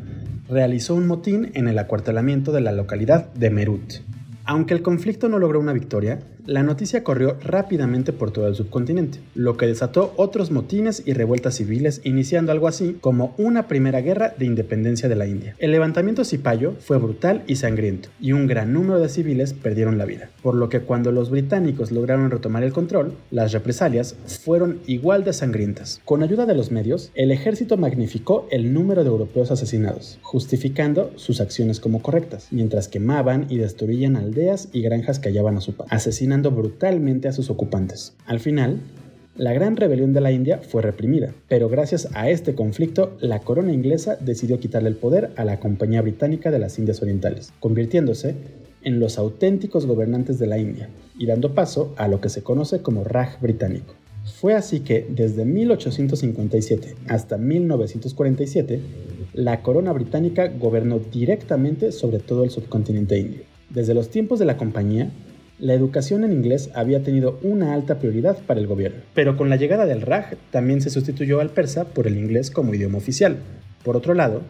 realizó 0.50 0.96
un 0.96 1.08
motín 1.08 1.50
en 1.54 1.70
el 1.70 1.80
acuartelamiento 1.80 2.52
de 2.52 2.60
la 2.60 2.74
localidad 2.74 3.34
de 3.34 3.50
Merut. 3.52 3.94
Aunque 4.44 4.74
el 4.74 4.82
conflicto 4.82 5.30
no 5.30 5.40
logró 5.40 5.62
una 5.62 5.72
victoria, 5.72 6.20
la 6.46 6.64
noticia 6.64 7.04
corrió 7.04 7.38
rápidamente 7.42 8.14
por 8.14 8.32
todo 8.32 8.48
el 8.48 8.56
subcontinente, 8.56 9.20
lo 9.36 9.58
que 9.58 9.68
desató 9.68 10.14
otros 10.18 10.52
motines 10.52 11.04
y 11.06 11.14
revueltas 11.14 11.56
civiles, 11.56 12.02
iniciando 12.04 12.52
algo 12.52 12.68
así 12.68 12.98
como 13.00 13.36
una 13.38 13.68
primera 13.68 14.02
guerra 14.02 14.34
de 14.38 14.46
independencia 14.46 15.08
de 15.08 15.16
la 15.16 15.28
India. 15.28 15.56
El 15.60 15.72
levantamiento 15.72 16.26
cipayo 16.26 16.76
fue 16.80 16.98
brutal 16.98 17.44
y 17.48 17.58
sangriento, 17.58 18.10
y 18.20 18.32
un 18.32 18.48
gran 18.48 18.74
número 18.74 19.00
de 19.00 19.10
civiles 19.10 19.54
perdieron 19.54 19.98
la 19.98 20.06
vida, 20.06 20.30
por 20.42 20.56
lo 20.56 20.70
que 20.70 20.82
cuando 20.82 21.12
los 21.12 21.30
británicos 21.30 21.92
lograron 21.92 22.32
retomar 22.32 22.64
el 22.64 22.74
control, 22.74 23.14
las 23.30 23.52
represalias 23.52 24.16
fueron 24.44 24.80
igual 24.88 25.24
de 25.24 25.34
sangrientas. 25.34 26.02
Con 26.06 26.24
ayuda 26.24 26.46
de 26.46 26.56
los 26.56 26.72
medios, 26.72 27.12
el 27.16 27.32
ejército 27.32 27.78
magnificó 27.78 28.48
el 28.52 28.74
número 28.74 29.04
de 29.04 29.10
europeos 29.10 29.52
asesinados, 29.52 30.20
justificando 30.22 31.12
sus 31.16 31.42
acciones 31.42 31.80
como 31.80 32.02
correctas, 32.02 32.48
mientras 32.52 32.88
quemaban 32.88 33.46
y 33.50 33.58
destruían 33.58 34.16
aldeas 34.16 34.70
y 34.74 34.82
granjas 34.82 35.20
que 35.20 35.30
hallaban 35.30 35.58
a 35.58 35.62
su 35.62 35.74
paso, 35.74 35.94
brutalmente 36.40 37.28
a 37.28 37.34
sus 37.34 37.50
ocupantes. 37.50 38.14
Al 38.26 38.40
final, 38.40 38.80
la 39.36 39.54
gran 39.54 39.76
rebelión 39.76 40.14
de 40.14 40.22
la 40.22 40.32
India 40.32 40.60
fue 40.60 40.82
reprimida, 40.82 41.34
pero 41.48 41.70
gracias 41.70 42.08
a 42.14 42.30
este 42.30 42.56
conflicto, 42.56 43.18
la 43.20 43.40
corona 43.40 43.74
inglesa 43.74 44.18
decidió 44.20 44.60
quitarle 44.60 44.90
el 44.90 44.96
poder 44.96 45.32
a 45.36 45.46
la 45.46 45.60
Compañía 45.60 46.02
Británica 46.02 46.52
de 46.52 46.60
las 46.60 46.80
Indias 46.80 47.02
Orientales, 47.02 47.54
convirtiéndose 47.60 48.36
en 48.84 49.00
los 49.00 49.18
auténticos 49.18 49.86
gobernantes 49.86 50.40
de 50.40 50.48
la 50.48 50.58
India 50.58 50.90
y 51.18 51.26
dando 51.26 51.54
paso 51.54 51.94
a 51.98 52.08
lo 52.08 52.22
que 52.22 52.30
se 52.30 52.44
conoce 52.44 52.82
como 52.82 53.04
Raj 53.04 53.40
británico. 53.42 53.94
Fue 54.40 54.54
así 54.54 54.82
que 54.82 55.08
desde 55.10 55.46
1857 55.46 56.96
hasta 57.08 57.38
1947, 57.38 58.80
la 59.34 59.62
corona 59.62 59.94
británica 59.94 60.48
gobernó 60.48 61.00
directamente 61.00 61.92
sobre 61.92 62.20
todo 62.20 62.44
el 62.44 62.50
subcontinente 62.50 63.18
indio. 63.18 63.42
Desde 63.70 63.94
los 63.94 64.10
tiempos 64.10 64.40
de 64.40 64.46
la 64.46 64.58
compañía, 64.58 65.10
la 65.62 65.76
educación 65.76 66.24
en 66.24 66.34
inglés 66.34 66.72
había 66.74 67.04
tenido 67.04 67.40
una 67.44 67.74
alta 67.74 68.00
prioridad 68.00 68.36
para 68.48 68.60
el 68.60 68.66
gobierno, 68.66 69.02
pero 69.14 69.38
con 69.38 69.48
la 69.48 69.58
llegada 69.58 69.86
del 69.86 70.02
Raj 70.02 70.34
también 70.50 70.82
se 70.82 70.90
sustituyó 70.90 71.40
al 71.40 71.52
persa 71.52 71.86
por 71.86 72.08
el 72.08 72.18
inglés 72.18 72.50
como 72.50 72.74
idioma 72.74 72.98
oficial. 72.98 73.38
Por 73.84 73.96
otro 73.96 74.16
lado, 74.16 74.42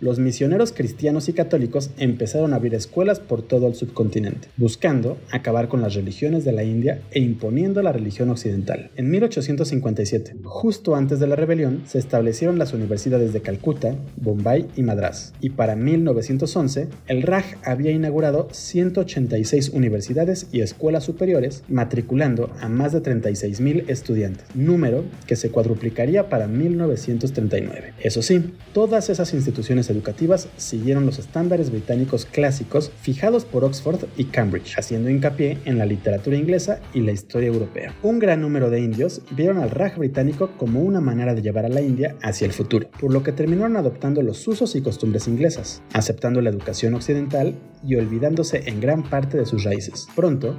los 0.00 0.18
misioneros 0.18 0.72
cristianos 0.72 1.28
y 1.28 1.32
católicos 1.32 1.90
empezaron 1.98 2.52
a 2.52 2.56
abrir 2.56 2.74
escuelas 2.74 3.20
por 3.20 3.42
todo 3.42 3.66
el 3.66 3.74
subcontinente, 3.74 4.48
buscando 4.56 5.18
acabar 5.30 5.68
con 5.68 5.80
las 5.80 5.94
religiones 5.94 6.44
de 6.44 6.52
la 6.52 6.64
India 6.64 7.00
e 7.10 7.20
imponiendo 7.20 7.82
la 7.82 7.92
religión 7.92 8.30
occidental. 8.30 8.90
En 8.96 9.10
1857, 9.10 10.36
justo 10.44 10.96
antes 10.96 11.20
de 11.20 11.26
la 11.26 11.36
rebelión, 11.36 11.82
se 11.86 11.98
establecieron 11.98 12.58
las 12.58 12.72
universidades 12.72 13.32
de 13.32 13.42
Calcuta, 13.42 13.94
Bombay 14.16 14.66
y 14.76 14.82
Madras, 14.82 15.32
y 15.40 15.50
para 15.50 15.76
1911, 15.76 16.88
el 17.06 17.22
Raj 17.22 17.56
había 17.64 17.90
inaugurado 17.90 18.48
186 18.52 19.70
universidades 19.70 20.48
y 20.52 20.60
escuelas 20.60 21.04
superiores, 21.04 21.64
matriculando 21.68 22.50
a 22.60 22.68
más 22.68 22.92
de 22.92 23.02
36.000 23.02 23.84
estudiantes, 23.88 24.44
número 24.54 25.04
que 25.26 25.36
se 25.36 25.50
cuadruplicaría 25.50 26.28
para 26.28 26.46
1939. 26.46 27.94
Eso 28.00 28.22
sí, 28.22 28.52
todas 28.72 29.10
esas 29.10 29.34
instituciones 29.34 29.87
educativas 29.90 30.48
siguieron 30.56 31.06
los 31.06 31.18
estándares 31.18 31.70
británicos 31.70 32.24
clásicos 32.24 32.90
fijados 33.00 33.44
por 33.44 33.64
Oxford 33.64 34.04
y 34.16 34.24
Cambridge, 34.24 34.78
haciendo 34.78 35.10
hincapié 35.10 35.58
en 35.64 35.78
la 35.78 35.86
literatura 35.86 36.36
inglesa 36.36 36.80
y 36.94 37.00
la 37.00 37.12
historia 37.12 37.48
europea. 37.48 37.94
Un 38.02 38.18
gran 38.18 38.40
número 38.40 38.70
de 38.70 38.80
indios 38.80 39.22
vieron 39.30 39.58
al 39.58 39.70
Raj 39.70 39.96
británico 39.96 40.50
como 40.56 40.80
una 40.80 41.00
manera 41.00 41.34
de 41.34 41.42
llevar 41.42 41.64
a 41.64 41.68
la 41.68 41.80
India 41.80 42.16
hacia 42.22 42.46
el 42.46 42.52
futuro, 42.52 42.88
por 43.00 43.12
lo 43.12 43.22
que 43.22 43.32
terminaron 43.32 43.76
adoptando 43.76 44.22
los 44.22 44.46
usos 44.46 44.74
y 44.76 44.82
costumbres 44.82 45.28
inglesas, 45.28 45.82
aceptando 45.92 46.40
la 46.40 46.50
educación 46.50 46.94
occidental 46.94 47.54
y 47.84 47.96
olvidándose 47.96 48.62
en 48.66 48.80
gran 48.80 49.02
parte 49.02 49.38
de 49.38 49.46
sus 49.46 49.64
raíces. 49.64 50.08
Pronto, 50.14 50.56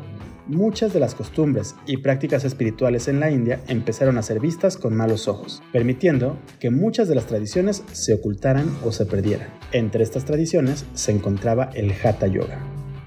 muchas 0.47 0.93
de 0.93 0.99
las 0.99 1.15
costumbres 1.15 1.75
y 1.85 1.97
prácticas 1.97 2.45
espirituales 2.45 3.07
en 3.07 3.19
la 3.19 3.31
India 3.31 3.61
empezaron 3.67 4.17
a 4.17 4.23
ser 4.23 4.39
vistas 4.39 4.77
con 4.77 4.95
malos 4.95 5.27
ojos, 5.27 5.61
permitiendo 5.71 6.37
que 6.59 6.69
muchas 6.69 7.07
de 7.07 7.15
las 7.15 7.27
tradiciones 7.27 7.83
se 7.91 8.13
ocultaran 8.13 8.69
o 8.83 8.91
se 8.91 9.05
perdieran. 9.05 9.49
Entre 9.71 10.03
estas 10.03 10.25
tradiciones 10.25 10.85
se 10.93 11.11
encontraba 11.11 11.69
el 11.73 11.91
Hatha 11.91 12.27
Yoga. 12.27 12.59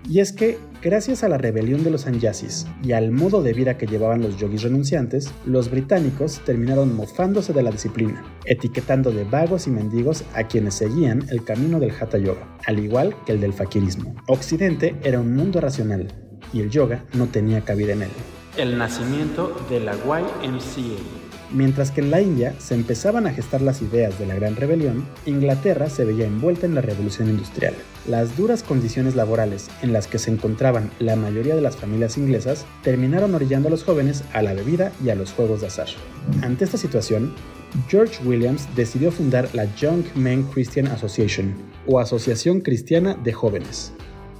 Y 0.08 0.18
es 0.18 0.32
que, 0.32 0.58
gracias 0.82 1.22
a 1.22 1.28
la 1.28 1.38
rebelión 1.38 1.84
de 1.84 1.90
los 1.90 2.06
Anyasis 2.06 2.66
y 2.82 2.92
al 2.92 3.12
modo 3.12 3.42
de 3.42 3.52
vida 3.52 3.78
que 3.78 3.86
llevaban 3.86 4.20
los 4.20 4.36
yogis 4.36 4.62
renunciantes, 4.62 5.32
los 5.46 5.70
británicos 5.70 6.40
terminaron 6.44 6.94
mofándose 6.96 7.52
de 7.52 7.62
la 7.62 7.70
disciplina, 7.70 8.24
etiquetando 8.44 9.12
de 9.12 9.24
vagos 9.24 9.68
y 9.68 9.70
mendigos 9.70 10.24
a 10.34 10.48
quienes 10.48 10.74
seguían 10.74 11.22
el 11.30 11.44
camino 11.44 11.78
del 11.78 11.92
Hatha 11.92 12.18
Yoga, 12.18 12.58
al 12.66 12.80
igual 12.80 13.14
que 13.24 13.32
el 13.32 13.40
del 13.40 13.52
fakirismo. 13.52 14.16
Occidente 14.26 14.96
era 15.04 15.20
un 15.20 15.34
mundo 15.36 15.60
racional, 15.60 16.08
y 16.52 16.60
el 16.60 16.70
yoga 16.70 17.04
no 17.14 17.26
tenía 17.26 17.62
cabida 17.62 17.92
en 17.92 18.02
él. 18.02 18.10
El 18.56 18.78
nacimiento 18.78 19.56
de 19.70 19.80
la 19.80 19.94
YMCA. 19.94 21.02
Mientras 21.54 21.90
que 21.90 22.00
en 22.00 22.10
la 22.10 22.22
India 22.22 22.54
se 22.58 22.74
empezaban 22.74 23.26
a 23.26 23.32
gestar 23.32 23.60
las 23.60 23.82
ideas 23.82 24.18
de 24.18 24.24
la 24.24 24.34
Gran 24.34 24.56
Rebelión, 24.56 25.04
Inglaterra 25.26 25.90
se 25.90 26.06
veía 26.06 26.26
envuelta 26.26 26.64
en 26.64 26.74
la 26.74 26.80
Revolución 26.80 27.28
Industrial. 27.28 27.74
Las 28.08 28.38
duras 28.38 28.62
condiciones 28.62 29.16
laborales 29.16 29.68
en 29.82 29.92
las 29.92 30.06
que 30.06 30.18
se 30.18 30.30
encontraban 30.30 30.90
la 30.98 31.14
mayoría 31.14 31.54
de 31.54 31.60
las 31.60 31.76
familias 31.76 32.16
inglesas 32.16 32.64
terminaron 32.82 33.34
orillando 33.34 33.68
a 33.68 33.70
los 33.70 33.84
jóvenes 33.84 34.24
a 34.32 34.40
la 34.40 34.54
bebida 34.54 34.92
y 35.04 35.10
a 35.10 35.14
los 35.14 35.32
juegos 35.32 35.60
de 35.60 35.66
azar. 35.66 35.88
Ante 36.40 36.64
esta 36.64 36.78
situación, 36.78 37.34
George 37.88 38.22
Williams 38.24 38.66
decidió 38.74 39.12
fundar 39.12 39.48
la 39.54 39.64
Young 39.76 40.04
Men 40.14 40.44
Christian 40.44 40.86
Association, 40.86 41.54
o 41.86 42.00
Asociación 42.00 42.60
Cristiana 42.60 43.14
de 43.22 43.32
Jóvenes, 43.32 43.92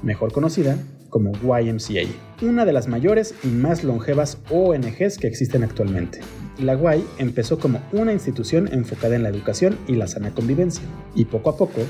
mejor 0.02 0.33
conocida 0.33 0.78
como 1.12 1.33
YMCA, 1.42 2.09
una 2.40 2.64
de 2.64 2.73
las 2.73 2.88
mayores 2.88 3.35
y 3.45 3.49
más 3.49 3.85
longevas 3.85 4.38
ONGs 4.50 5.19
que 5.19 5.26
existen 5.26 5.62
actualmente. 5.62 6.21
La 6.59 6.75
Y 6.75 7.04
empezó 7.19 7.59
como 7.59 7.83
una 7.92 8.14
institución 8.14 8.69
enfocada 8.73 9.14
en 9.14 9.23
la 9.23 9.28
educación 9.28 9.78
y 9.87 9.95
la 9.95 10.07
sana 10.07 10.31
convivencia, 10.31 10.83
y 11.14 11.26
poco 11.26 11.50
a 11.50 11.57
poco 11.59 11.83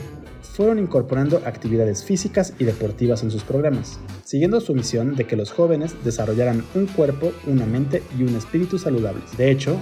fueron 0.43 0.81
incorporando 0.81 1.41
actividades 1.47 2.05
físicas 2.05 2.53
y 2.59 2.65
deportivas 2.65 3.23
en 3.23 3.31
sus 3.31 3.45
programas, 3.45 4.01
siguiendo 4.25 4.61
su 4.61 4.75
misión 4.75 5.15
de 5.15 5.25
que 5.25 5.37
los 5.37 5.53
jóvenes 5.53 5.95
desarrollaran 6.05 6.65
un 6.75 6.87
cuerpo, 6.87 7.33
una 7.47 7.65
mente 7.65 8.03
y 8.19 8.25
un 8.25 8.35
espíritu 8.35 8.77
saludables. 8.77 9.37
De 9.39 9.53
hecho, 9.53 9.77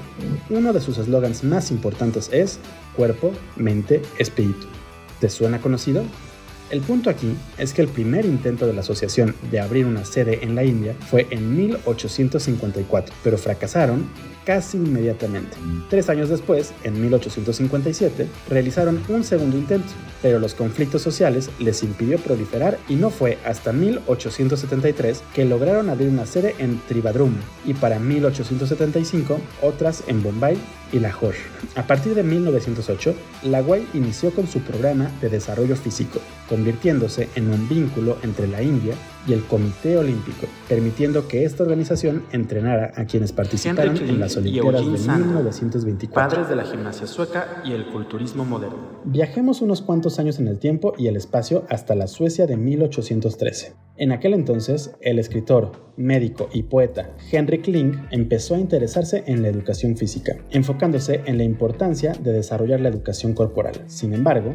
uno 0.50 0.74
de 0.74 0.80
sus 0.80 0.98
eslogans 0.98 1.44
más 1.44 1.70
importantes 1.70 2.28
es 2.30 2.60
cuerpo, 2.94 3.32
mente, 3.56 4.02
espíritu. 4.18 4.66
¿Te 5.18 5.30
suena 5.30 5.60
conocido? 5.62 6.04
El 6.70 6.82
punto 6.82 7.10
aquí 7.10 7.34
es 7.58 7.72
que 7.72 7.82
el 7.82 7.88
primer 7.88 8.24
intento 8.24 8.64
de 8.64 8.72
la 8.72 8.82
asociación 8.82 9.34
de 9.50 9.58
abrir 9.58 9.86
una 9.86 10.04
sede 10.04 10.44
en 10.44 10.54
la 10.54 10.62
India 10.62 10.94
fue 11.10 11.26
en 11.30 11.56
1854, 11.56 13.12
pero 13.24 13.36
fracasaron 13.36 14.08
casi 14.44 14.78
inmediatamente. 14.78 15.56
Tres 15.88 16.08
años 16.08 16.28
después, 16.28 16.72
en 16.84 17.00
1857, 17.00 18.26
realizaron 18.48 19.02
un 19.08 19.24
segundo 19.24 19.56
intento, 19.56 19.88
pero 20.22 20.38
los 20.38 20.54
conflictos 20.54 21.02
sociales 21.02 21.50
les 21.58 21.82
impidió 21.82 22.18
proliferar 22.18 22.78
y 22.88 22.94
no 22.94 23.10
fue 23.10 23.38
hasta 23.44 23.72
1873 23.72 25.22
que 25.34 25.44
lograron 25.44 25.88
abrir 25.88 26.08
una 26.08 26.26
sede 26.26 26.54
en 26.58 26.80
Trivandrum 26.88 27.34
y 27.64 27.74
para 27.74 27.98
1875 27.98 29.40
otras 29.62 30.04
en 30.06 30.22
Bombay 30.22 30.58
y 30.92 30.98
Lahore. 30.98 31.38
A 31.76 31.86
partir 31.86 32.14
de 32.14 32.22
1908, 32.22 33.14
la 33.44 33.62
UAI 33.62 33.86
inició 33.94 34.32
con 34.32 34.46
su 34.46 34.60
programa 34.60 35.10
de 35.20 35.28
desarrollo 35.28 35.76
físico, 35.76 36.20
convirtiéndose 36.48 37.28
en 37.34 37.50
un 37.50 37.68
vínculo 37.68 38.18
entre 38.22 38.48
la 38.48 38.62
India 38.62 38.94
y 39.26 39.32
el 39.32 39.44
Comité 39.44 39.96
Olímpico, 39.96 40.46
permitiendo 40.68 41.28
que 41.28 41.44
esta 41.44 41.62
organización 41.62 42.24
entrenara 42.32 42.92
a 42.96 43.04
quienes 43.04 43.32
participaron 43.32 43.96
en 43.96 44.20
las 44.20 44.36
Olimpiadas 44.36 44.84
de 44.84 45.24
1924. 45.24 46.30
Padres 46.30 46.48
de 46.48 46.56
la 46.56 46.64
gimnasia 46.64 47.06
sueca 47.06 47.62
y 47.64 47.72
el 47.72 47.86
culturismo 47.86 48.44
moderno. 48.44 48.78
Viajemos 49.04 49.60
unos 49.62 49.82
cuantos 49.82 50.18
años 50.18 50.38
en 50.38 50.48
el 50.48 50.58
tiempo 50.58 50.94
y 50.96 51.08
el 51.08 51.16
espacio 51.16 51.64
hasta 51.68 51.94
la 51.94 52.06
Suecia 52.06 52.46
de 52.46 52.56
1813. 52.56 53.74
En 53.96 54.12
aquel 54.12 54.32
entonces, 54.32 54.92
el 55.00 55.18
escritor, 55.18 55.72
médico 55.96 56.48
y 56.54 56.62
poeta 56.62 57.10
Henrik 57.30 57.66
Ling 57.66 58.06
empezó 58.10 58.54
a 58.54 58.58
interesarse 58.58 59.22
en 59.26 59.42
la 59.42 59.48
educación 59.48 59.96
física, 59.96 60.36
enfocándose 60.50 61.20
en 61.26 61.36
la 61.36 61.44
importancia 61.44 62.12
de 62.12 62.32
desarrollar 62.32 62.80
la 62.80 62.88
educación 62.88 63.34
corporal. 63.34 63.82
Sin 63.86 64.14
embargo, 64.14 64.54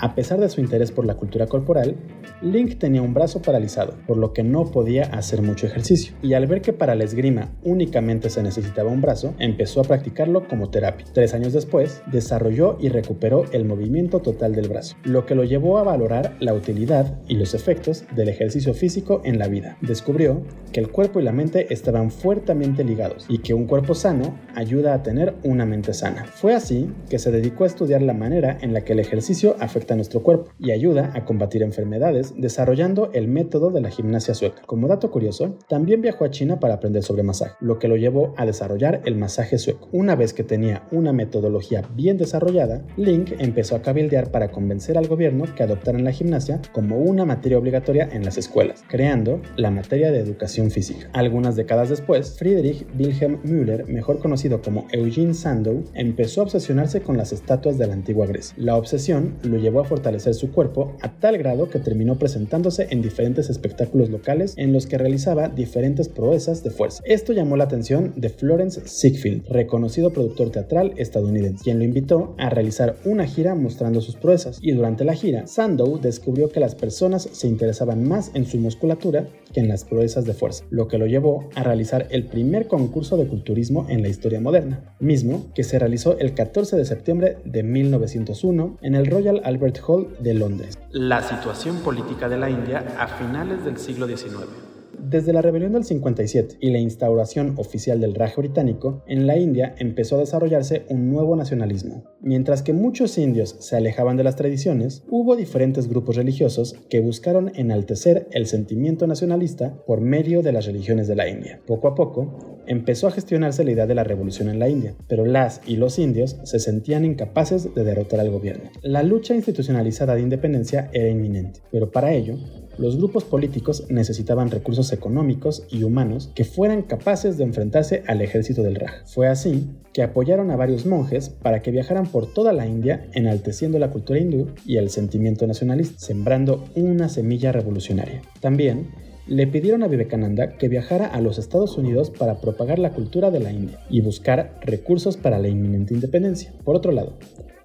a 0.00 0.14
pesar 0.14 0.40
de 0.40 0.48
su 0.48 0.60
interés 0.60 0.92
por 0.92 1.04
la 1.04 1.14
cultura 1.14 1.46
corporal, 1.46 1.96
Link 2.42 2.78
tenía 2.78 3.02
un 3.02 3.12
brazo 3.12 3.42
paralizado, 3.42 3.96
por 4.06 4.16
lo 4.16 4.32
que 4.32 4.42
no 4.42 4.64
podía 4.70 5.04
hacer 5.04 5.42
mucho 5.42 5.66
ejercicio, 5.66 6.14
y 6.22 6.32
al 6.32 6.46
ver 6.46 6.62
que 6.62 6.72
para 6.72 6.94
la 6.94 7.04
esgrima 7.04 7.50
únicamente 7.62 8.30
se 8.30 8.42
necesitaba 8.42 8.90
un 8.90 9.02
brazo, 9.02 9.34
empezó 9.38 9.80
a 9.80 9.84
practicarlo 9.84 10.48
como 10.48 10.70
terapia. 10.70 11.06
Tres 11.12 11.34
años 11.34 11.52
después, 11.52 12.02
desarrolló 12.10 12.78
y 12.80 12.88
recuperó 12.88 13.44
el 13.52 13.64
movimiento 13.64 14.20
total 14.20 14.54
del 14.54 14.68
brazo, 14.68 14.96
lo 15.04 15.26
que 15.26 15.34
lo 15.34 15.44
llevó 15.44 15.78
a 15.78 15.84
valorar 15.84 16.36
la 16.40 16.54
utilidad 16.54 17.20
y 17.28 17.34
los 17.34 17.54
efectos 17.54 18.04
del 18.16 18.28
ejercicio 18.28 18.72
físico 18.72 19.20
en 19.24 19.38
la 19.38 19.48
vida. 19.48 19.76
Descubrió 19.82 20.42
que 20.72 20.80
el 20.80 20.90
cuerpo 20.90 21.20
y 21.20 21.24
la 21.24 21.32
mente 21.32 21.72
estaban 21.72 22.10
fuertemente 22.10 22.84
ligados 22.84 23.26
y 23.28 23.38
que 23.38 23.54
un 23.54 23.66
cuerpo 23.66 23.94
sano 23.94 24.38
ayuda 24.54 24.94
a 24.94 25.02
tener 25.02 25.34
una 25.42 25.66
mente 25.66 25.92
sana. 25.92 26.24
Fue 26.24 26.54
así 26.54 26.90
que 27.08 27.18
se 27.18 27.30
dedicó 27.30 27.64
a 27.64 27.66
estudiar 27.66 28.02
la 28.02 28.14
manera 28.14 28.56
en 28.62 28.72
la 28.72 28.82
que 28.82 28.94
el 28.94 29.00
ejercicio 29.00 29.56
a 29.94 29.96
nuestro 29.96 30.22
cuerpo 30.22 30.50
y 30.58 30.70
ayuda 30.70 31.12
a 31.14 31.24
combatir 31.24 31.62
enfermedades 31.62 32.34
desarrollando 32.36 33.10
el 33.12 33.28
método 33.28 33.70
de 33.70 33.80
la 33.80 33.90
gimnasia 33.90 34.34
sueca. 34.34 34.62
Como 34.66 34.88
dato 34.88 35.10
curioso, 35.10 35.56
también 35.68 36.02
viajó 36.02 36.24
a 36.24 36.30
China 36.30 36.60
para 36.60 36.74
aprender 36.74 37.02
sobre 37.02 37.22
masaje, 37.22 37.54
lo 37.60 37.78
que 37.78 37.88
lo 37.88 37.96
llevó 37.96 38.34
a 38.36 38.46
desarrollar 38.46 39.02
el 39.04 39.16
masaje 39.16 39.58
sueco. 39.58 39.88
Una 39.92 40.16
vez 40.16 40.32
que 40.32 40.44
tenía 40.44 40.84
una 40.90 41.12
metodología 41.12 41.82
bien 41.94 42.16
desarrollada, 42.16 42.82
Link 42.96 43.32
empezó 43.38 43.76
a 43.76 43.82
cabildear 43.82 44.30
para 44.30 44.50
convencer 44.50 44.98
al 44.98 45.08
gobierno 45.08 45.44
que 45.54 45.62
adoptaran 45.62 46.04
la 46.04 46.12
gimnasia 46.12 46.60
como 46.72 46.98
una 46.98 47.24
materia 47.24 47.58
obligatoria 47.58 48.08
en 48.12 48.24
las 48.24 48.36
escuelas, 48.36 48.84
creando 48.88 49.40
la 49.56 49.70
materia 49.70 50.10
de 50.10 50.20
educación 50.20 50.70
física. 50.70 51.08
Algunas 51.12 51.56
décadas 51.56 51.88
después, 51.88 52.38
Friedrich 52.38 52.86
Wilhelm 52.98 53.40
Müller, 53.44 53.86
mejor 53.88 54.18
conocido 54.18 54.62
como 54.62 54.86
Eugene 54.92 55.34
Sandow, 55.34 55.84
empezó 55.94 56.40
a 56.40 56.44
obsesionarse 56.44 57.00
con 57.00 57.16
las 57.16 57.32
estatuas 57.32 57.78
de 57.78 57.86
la 57.86 57.94
antigua 57.94 58.26
Grecia. 58.26 58.54
La 58.58 58.76
obsesión 58.76 59.36
lo 59.42 59.58
llevó 59.58 59.79
a 59.80 59.84
fortalecer 59.84 60.34
su 60.34 60.52
cuerpo 60.52 60.96
a 61.00 61.12
tal 61.18 61.38
grado 61.38 61.68
que 61.68 61.78
terminó 61.78 62.18
presentándose 62.18 62.88
en 62.90 63.02
diferentes 63.02 63.50
espectáculos 63.50 64.10
locales 64.10 64.54
en 64.56 64.72
los 64.72 64.86
que 64.86 64.98
realizaba 64.98 65.48
diferentes 65.48 66.08
proezas 66.08 66.62
de 66.62 66.70
fuerza. 66.70 67.02
Esto 67.04 67.32
llamó 67.32 67.56
la 67.56 67.64
atención 67.64 68.12
de 68.16 68.28
Florence 68.28 68.82
Ziegfeld, 68.86 69.46
reconocido 69.48 70.10
productor 70.10 70.50
teatral 70.50 70.94
estadounidense, 70.96 71.64
quien 71.64 71.78
lo 71.78 71.84
invitó 71.84 72.34
a 72.38 72.50
realizar 72.50 72.96
una 73.04 73.26
gira 73.26 73.54
mostrando 73.54 74.00
sus 74.00 74.16
proezas. 74.16 74.58
Y 74.60 74.72
durante 74.72 75.04
la 75.04 75.14
gira, 75.14 75.46
Sandow 75.46 76.00
descubrió 76.00 76.48
que 76.50 76.60
las 76.60 76.74
personas 76.74 77.28
se 77.32 77.48
interesaban 77.48 78.06
más 78.06 78.30
en 78.34 78.46
su 78.46 78.58
musculatura 78.58 79.28
que 79.52 79.60
en 79.60 79.68
las 79.68 79.84
proezas 79.84 80.24
de 80.24 80.34
fuerza, 80.34 80.64
lo 80.70 80.88
que 80.88 80.98
lo 80.98 81.06
llevó 81.06 81.48
a 81.54 81.62
realizar 81.62 82.06
el 82.10 82.26
primer 82.26 82.66
concurso 82.66 83.16
de 83.16 83.26
culturismo 83.26 83.86
en 83.88 84.02
la 84.02 84.08
historia 84.08 84.40
moderna, 84.40 84.94
mismo 84.98 85.46
que 85.54 85.64
se 85.64 85.78
realizó 85.78 86.18
el 86.18 86.34
14 86.34 86.76
de 86.76 86.84
septiembre 86.84 87.38
de 87.44 87.62
1901 87.62 88.78
en 88.82 88.94
el 88.94 89.06
Royal 89.06 89.40
Albert 89.44 89.78
Hall 89.86 90.16
de 90.20 90.34
Londres. 90.34 90.78
La 90.90 91.22
situación 91.22 91.78
política 91.78 92.28
de 92.28 92.38
la 92.38 92.50
India 92.50 92.84
a 92.98 93.06
finales 93.06 93.64
del 93.64 93.78
siglo 93.78 94.06
XIX. 94.06 94.69
Desde 95.02 95.32
la 95.32 95.42
rebelión 95.42 95.72
del 95.72 95.84
57 95.84 96.56
y 96.60 96.70
la 96.70 96.78
instauración 96.78 97.54
oficial 97.56 98.00
del 98.00 98.14
Raj 98.14 98.36
británico, 98.36 99.02
en 99.06 99.26
la 99.26 99.38
India 99.38 99.74
empezó 99.78 100.16
a 100.16 100.20
desarrollarse 100.20 100.84
un 100.88 101.10
nuevo 101.10 101.36
nacionalismo. 101.36 102.04
Mientras 102.20 102.62
que 102.62 102.72
muchos 102.72 103.16
indios 103.16 103.56
se 103.60 103.76
alejaban 103.76 104.16
de 104.16 104.24
las 104.24 104.36
tradiciones, 104.36 105.02
hubo 105.08 105.36
diferentes 105.36 105.88
grupos 105.88 106.16
religiosos 106.16 106.74
que 106.90 107.00
buscaron 107.00 107.50
enaltecer 107.54 108.28
el 108.32 108.46
sentimiento 108.46 109.06
nacionalista 109.06 109.74
por 109.86 110.00
medio 110.00 110.42
de 110.42 110.52
las 110.52 110.66
religiones 110.66 111.08
de 111.08 111.16
la 111.16 111.28
India. 111.28 111.60
Poco 111.66 111.88
a 111.88 111.94
poco, 111.94 112.60
empezó 112.66 113.08
a 113.08 113.10
gestionarse 113.10 113.64
la 113.64 113.72
idea 113.72 113.86
de 113.86 113.94
la 113.94 114.04
revolución 114.04 114.48
en 114.48 114.58
la 114.58 114.68
India, 114.68 114.94
pero 115.08 115.24
las 115.24 115.60
y 115.66 115.76
los 115.76 115.98
indios 115.98 116.36
se 116.44 116.58
sentían 116.58 117.04
incapaces 117.04 117.74
de 117.74 117.84
derrotar 117.84 118.20
al 118.20 118.30
gobierno. 118.30 118.70
La 118.82 119.02
lucha 119.02 119.34
institucionalizada 119.34 120.14
de 120.14 120.22
independencia 120.22 120.88
era 120.92 121.08
inminente, 121.08 121.60
pero 121.72 121.90
para 121.90 122.12
ello 122.12 122.36
los 122.78 122.96
grupos 122.96 123.24
políticos 123.24 123.84
necesitaban 123.88 124.50
recursos 124.50 124.92
económicos 124.92 125.64
y 125.70 125.82
humanos 125.82 126.30
que 126.34 126.44
fueran 126.44 126.82
capaces 126.82 127.36
de 127.36 127.44
enfrentarse 127.44 128.02
al 128.06 128.20
ejército 128.22 128.62
del 128.62 128.76
Raj. 128.76 129.06
Fue 129.06 129.28
así 129.28 129.68
que 129.92 130.02
apoyaron 130.02 130.50
a 130.50 130.56
varios 130.56 130.86
monjes 130.86 131.28
para 131.28 131.62
que 131.62 131.70
viajaran 131.70 132.06
por 132.06 132.32
toda 132.32 132.52
la 132.52 132.66
India 132.66 133.08
enalteciendo 133.12 133.78
la 133.78 133.90
cultura 133.90 134.20
hindú 134.20 134.48
y 134.64 134.76
el 134.76 134.90
sentimiento 134.90 135.46
nacionalista, 135.46 135.98
sembrando 135.98 136.64
una 136.74 137.08
semilla 137.08 137.52
revolucionaria. 137.52 138.22
También 138.40 138.88
le 139.26 139.46
pidieron 139.46 139.82
a 139.82 139.88
Vivekananda 139.88 140.56
que 140.56 140.68
viajara 140.68 141.06
a 141.06 141.20
los 141.20 141.38
Estados 141.38 141.76
Unidos 141.76 142.10
para 142.10 142.40
propagar 142.40 142.78
la 142.78 142.90
cultura 142.90 143.30
de 143.30 143.40
la 143.40 143.52
India 143.52 143.78
y 143.88 144.00
buscar 144.00 144.58
recursos 144.62 145.16
para 145.16 145.38
la 145.38 145.48
inminente 145.48 145.94
independencia. 145.94 146.52
Por 146.64 146.76
otro 146.76 146.92
lado, 146.92 147.16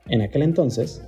en 0.08 0.22
aquel 0.22 0.44
entonces, 0.44 1.02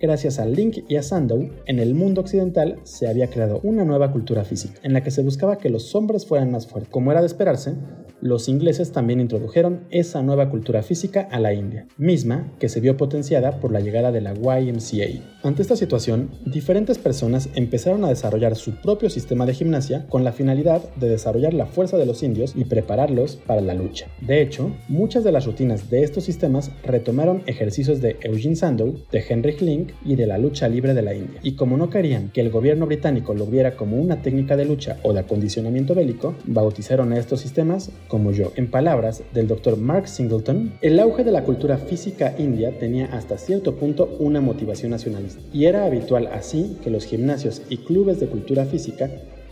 gracias 0.00 0.38
a 0.38 0.46
Link 0.46 0.78
y 0.88 0.96
a 0.96 1.02
Sandow, 1.02 1.50
en 1.66 1.78
el 1.78 1.94
mundo 1.94 2.22
occidental 2.22 2.80
se 2.84 3.06
había 3.06 3.28
creado 3.28 3.60
una 3.62 3.84
nueva 3.84 4.10
cultura 4.10 4.44
física, 4.44 4.80
en 4.82 4.94
la 4.94 5.02
que 5.02 5.10
se 5.10 5.22
buscaba 5.22 5.58
que 5.58 5.68
los 5.68 5.94
hombres 5.94 6.26
fueran 6.26 6.50
más 6.50 6.66
fuertes. 6.66 6.90
Como 6.90 7.12
era 7.12 7.20
de 7.20 7.26
esperarse, 7.26 7.74
los 8.20 8.48
ingleses 8.48 8.92
también 8.92 9.20
introdujeron 9.20 9.84
esa 9.90 10.22
nueva 10.22 10.50
cultura 10.50 10.82
física 10.82 11.28
a 11.30 11.40
la 11.40 11.54
India, 11.54 11.86
misma 11.96 12.52
que 12.58 12.68
se 12.68 12.80
vio 12.80 12.96
potenciada 12.96 13.60
por 13.60 13.72
la 13.72 13.80
llegada 13.80 14.12
de 14.12 14.20
la 14.20 14.34
YMCA. 14.34 15.22
Ante 15.42 15.62
esta 15.62 15.76
situación, 15.76 16.30
diferentes 16.44 16.98
personas 16.98 17.48
empezaron 17.54 18.04
a 18.04 18.08
desarrollar 18.08 18.56
su 18.56 18.72
propio 18.72 19.08
sistema 19.08 19.46
de 19.46 19.54
gimnasia 19.54 20.06
con 20.08 20.22
la 20.22 20.32
finalidad 20.32 20.82
de 20.96 21.08
desarrollar 21.08 21.54
la 21.54 21.66
fuerza 21.66 21.96
de 21.96 22.06
los 22.06 22.22
indios 22.22 22.52
y 22.54 22.64
prepararlos 22.64 23.36
para 23.36 23.62
la 23.62 23.74
lucha. 23.74 24.08
De 24.20 24.42
hecho, 24.42 24.70
muchas 24.88 25.24
de 25.24 25.32
las 25.32 25.46
rutinas 25.46 25.88
de 25.88 26.02
estos 26.02 26.24
sistemas 26.24 26.70
retomaron 26.84 27.42
ejercicios 27.46 28.00
de 28.00 28.18
Eugene 28.22 28.56
Sandow, 28.56 28.94
de 29.10 29.24
Henry 29.26 29.56
Link 29.60 29.92
y 30.04 30.16
de 30.16 30.26
la 30.26 30.38
lucha 30.38 30.68
libre 30.68 30.94
de 30.94 31.02
la 31.02 31.14
India. 31.14 31.40
Y 31.42 31.52
como 31.52 31.76
no 31.76 31.90
querían 31.90 32.30
que 32.30 32.40
el 32.40 32.50
gobierno 32.50 32.86
británico 32.86 33.34
lo 33.34 33.46
viera 33.46 33.76
como 33.76 33.96
una 33.96 34.22
técnica 34.22 34.56
de 34.56 34.66
lucha 34.66 34.98
o 35.02 35.12
de 35.12 35.20
acondicionamiento 35.20 35.94
bélico, 35.94 36.34
bautizaron 36.44 37.12
a 37.12 37.18
estos 37.18 37.40
sistemas 37.40 37.90
como 38.10 38.32
yo. 38.32 38.52
En 38.56 38.70
palabras 38.70 39.22
del 39.32 39.48
doctor 39.48 39.78
Mark 39.78 40.08
Singleton, 40.08 40.74
el 40.82 41.00
auge 41.00 41.24
de 41.24 41.32
la 41.32 41.44
cultura 41.44 41.78
física 41.78 42.34
india 42.36 42.78
tenía 42.78 43.06
hasta 43.06 43.38
cierto 43.38 43.76
punto 43.76 44.16
una 44.18 44.40
motivación 44.40 44.90
nacionalista, 44.90 45.40
y 45.52 45.64
era 45.64 45.86
habitual 45.86 46.26
así 46.26 46.76
que 46.82 46.90
los 46.90 47.06
gimnasios 47.06 47.62
y 47.70 47.78
clubes 47.78 48.20
de 48.20 48.26
cultura 48.26 48.66
física 48.66 49.08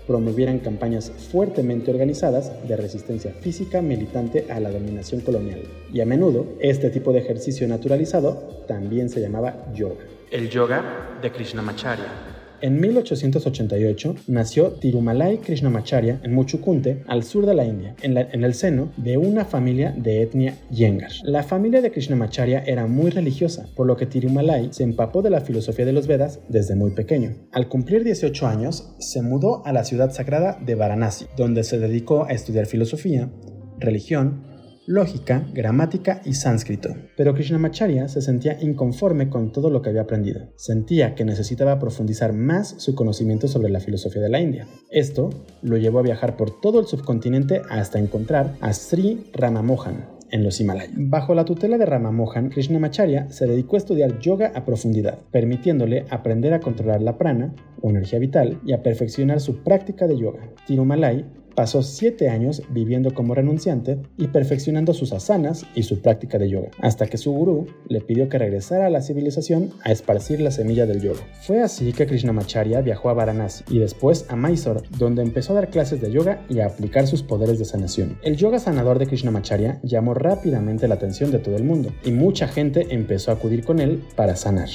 promovieran 0.06 0.58
campañas 0.58 1.10
fuertemente 1.30 1.90
organizadas 1.90 2.50
de 2.66 2.76
resistencia 2.76 3.30
física 3.32 3.82
militante 3.82 4.46
a 4.50 4.58
la 4.58 4.70
dominación 4.70 5.20
colonial. 5.20 5.60
Y 5.92 6.00
a 6.00 6.06
menudo, 6.06 6.46
este 6.60 6.88
tipo 6.90 7.12
de 7.12 7.20
ejercicio 7.20 7.68
naturalizado 7.68 8.64
también 8.66 9.10
se 9.10 9.20
llamaba 9.20 9.66
yoga. 9.74 10.06
El 10.30 10.48
yoga 10.48 11.18
de 11.20 11.30
Krishnamacharya. 11.30 12.37
En 12.60 12.80
1888 12.80 14.16
nació 14.26 14.72
Tirumalai 14.72 15.38
Krishnamacharya 15.38 16.20
en 16.24 16.34
Muchukunte, 16.34 17.04
al 17.06 17.22
sur 17.22 17.46
de 17.46 17.54
la 17.54 17.64
India, 17.64 17.94
en, 18.02 18.18
en, 18.18 18.42
el 18.42 18.54
seno 18.54 18.90
de 18.96 19.16
una 19.16 19.44
familia 19.44 19.94
de 19.96 20.22
etnia 20.22 20.56
Yengar. 20.70 21.12
La 21.22 21.44
familia 21.44 21.80
de 21.80 21.92
Krishnamacharya 21.92 22.64
era 22.66 22.88
muy 22.88 23.10
religiosa, 23.10 23.68
por 23.76 23.86
lo 23.86 23.96
que 23.96 24.06
Tirumalai 24.06 24.70
se 24.72 24.82
empapó 24.82 25.22
de 25.22 25.30
la 25.30 25.40
filosofía 25.40 25.84
de 25.84 25.92
los 25.92 26.08
Vedas 26.08 26.40
desde 26.48 26.74
muy 26.74 26.90
pequeño. 26.90 27.36
Al 27.52 27.68
cumplir 27.68 28.02
18 28.02 28.46
años, 28.48 28.94
se 28.98 29.22
mudó 29.22 29.64
a 29.64 29.72
la 29.72 29.84
ciudad 29.84 30.10
sagrada 30.10 30.58
de 30.60 30.74
Varanasi, 30.74 31.26
donde 31.36 31.62
se 31.62 31.78
dedicó 31.78 32.24
a 32.24 32.32
estudiar 32.32 32.66
filosofía, 32.66 33.30
religión, 33.78 34.47
lógica, 34.88 35.46
gramática 35.52 36.22
y 36.24 36.32
sánscrito. 36.32 36.96
Pero 37.14 37.34
Krishnamacharya 37.34 38.08
se 38.08 38.22
sentía 38.22 38.58
inconforme 38.60 39.28
con 39.28 39.52
todo 39.52 39.68
lo 39.68 39.82
que 39.82 39.90
había 39.90 40.00
aprendido. 40.00 40.48
Sentía 40.56 41.14
que 41.14 41.26
necesitaba 41.26 41.78
profundizar 41.78 42.32
más 42.32 42.74
su 42.78 42.94
conocimiento 42.94 43.48
sobre 43.48 43.68
la 43.68 43.80
filosofía 43.80 44.22
de 44.22 44.30
la 44.30 44.40
India. 44.40 44.66
Esto 44.90 45.28
lo 45.60 45.76
llevó 45.76 45.98
a 45.98 46.02
viajar 46.02 46.38
por 46.38 46.58
todo 46.60 46.80
el 46.80 46.86
subcontinente 46.86 47.60
hasta 47.68 47.98
encontrar 47.98 48.56
a 48.62 48.72
Sri 48.72 49.26
Ramamohan, 49.34 50.18
en 50.30 50.44
los 50.44 50.60
Himalayas. 50.60 50.92
Bajo 50.96 51.34
la 51.34 51.44
tutela 51.44 51.78
de 51.78 51.86
Ramamohan, 51.86 52.50
Krishnamacharya 52.50 53.30
se 53.30 53.46
dedicó 53.46 53.76
a 53.76 53.78
estudiar 53.78 54.18
yoga 54.20 54.52
a 54.54 54.64
profundidad, 54.64 55.18
permitiéndole 55.30 56.04
aprender 56.10 56.52
a 56.54 56.60
controlar 56.60 57.02
la 57.02 57.18
prana, 57.18 57.54
o 57.80 57.90
energía 57.90 58.18
vital, 58.18 58.60
y 58.64 58.72
a 58.72 58.82
perfeccionar 58.82 59.40
su 59.40 59.62
práctica 59.62 60.06
de 60.06 60.18
yoga. 60.18 60.50
Tirumalai 60.66 61.24
Pasó 61.58 61.82
siete 61.82 62.28
años 62.28 62.62
viviendo 62.70 63.12
como 63.12 63.34
renunciante 63.34 63.98
y 64.16 64.28
perfeccionando 64.28 64.94
sus 64.94 65.12
asanas 65.12 65.66
y 65.74 65.82
su 65.82 66.00
práctica 66.00 66.38
de 66.38 66.48
yoga, 66.48 66.68
hasta 66.80 67.08
que 67.08 67.18
su 67.18 67.32
gurú 67.32 67.66
le 67.88 68.00
pidió 68.00 68.28
que 68.28 68.38
regresara 68.38 68.86
a 68.86 68.90
la 68.90 69.02
civilización 69.02 69.70
a 69.82 69.90
esparcir 69.90 70.40
la 70.40 70.52
semilla 70.52 70.86
del 70.86 71.02
yoga. 71.02 71.18
Fue 71.42 71.60
así 71.60 71.92
que 71.92 72.06
Krishnamacharya 72.06 72.80
viajó 72.82 73.10
a 73.10 73.14
Varanasi 73.14 73.64
y 73.70 73.80
después 73.80 74.26
a 74.28 74.36
Mysore, 74.36 74.82
donde 75.00 75.22
empezó 75.22 75.50
a 75.50 75.56
dar 75.56 75.70
clases 75.70 76.00
de 76.00 76.12
yoga 76.12 76.44
y 76.48 76.60
a 76.60 76.66
aplicar 76.66 77.08
sus 77.08 77.24
poderes 77.24 77.58
de 77.58 77.64
sanación. 77.64 78.20
El 78.22 78.36
yoga 78.36 78.60
sanador 78.60 79.00
de 79.00 79.08
Krishnamacharya 79.08 79.80
llamó 79.82 80.14
rápidamente 80.14 80.86
la 80.86 80.94
atención 80.94 81.32
de 81.32 81.40
todo 81.40 81.56
el 81.56 81.64
mundo 81.64 81.90
y 82.04 82.12
mucha 82.12 82.46
gente 82.46 82.86
empezó 82.94 83.32
a 83.32 83.34
acudir 83.34 83.64
con 83.64 83.80
él 83.80 84.04
para 84.14 84.36
sanar. 84.36 84.68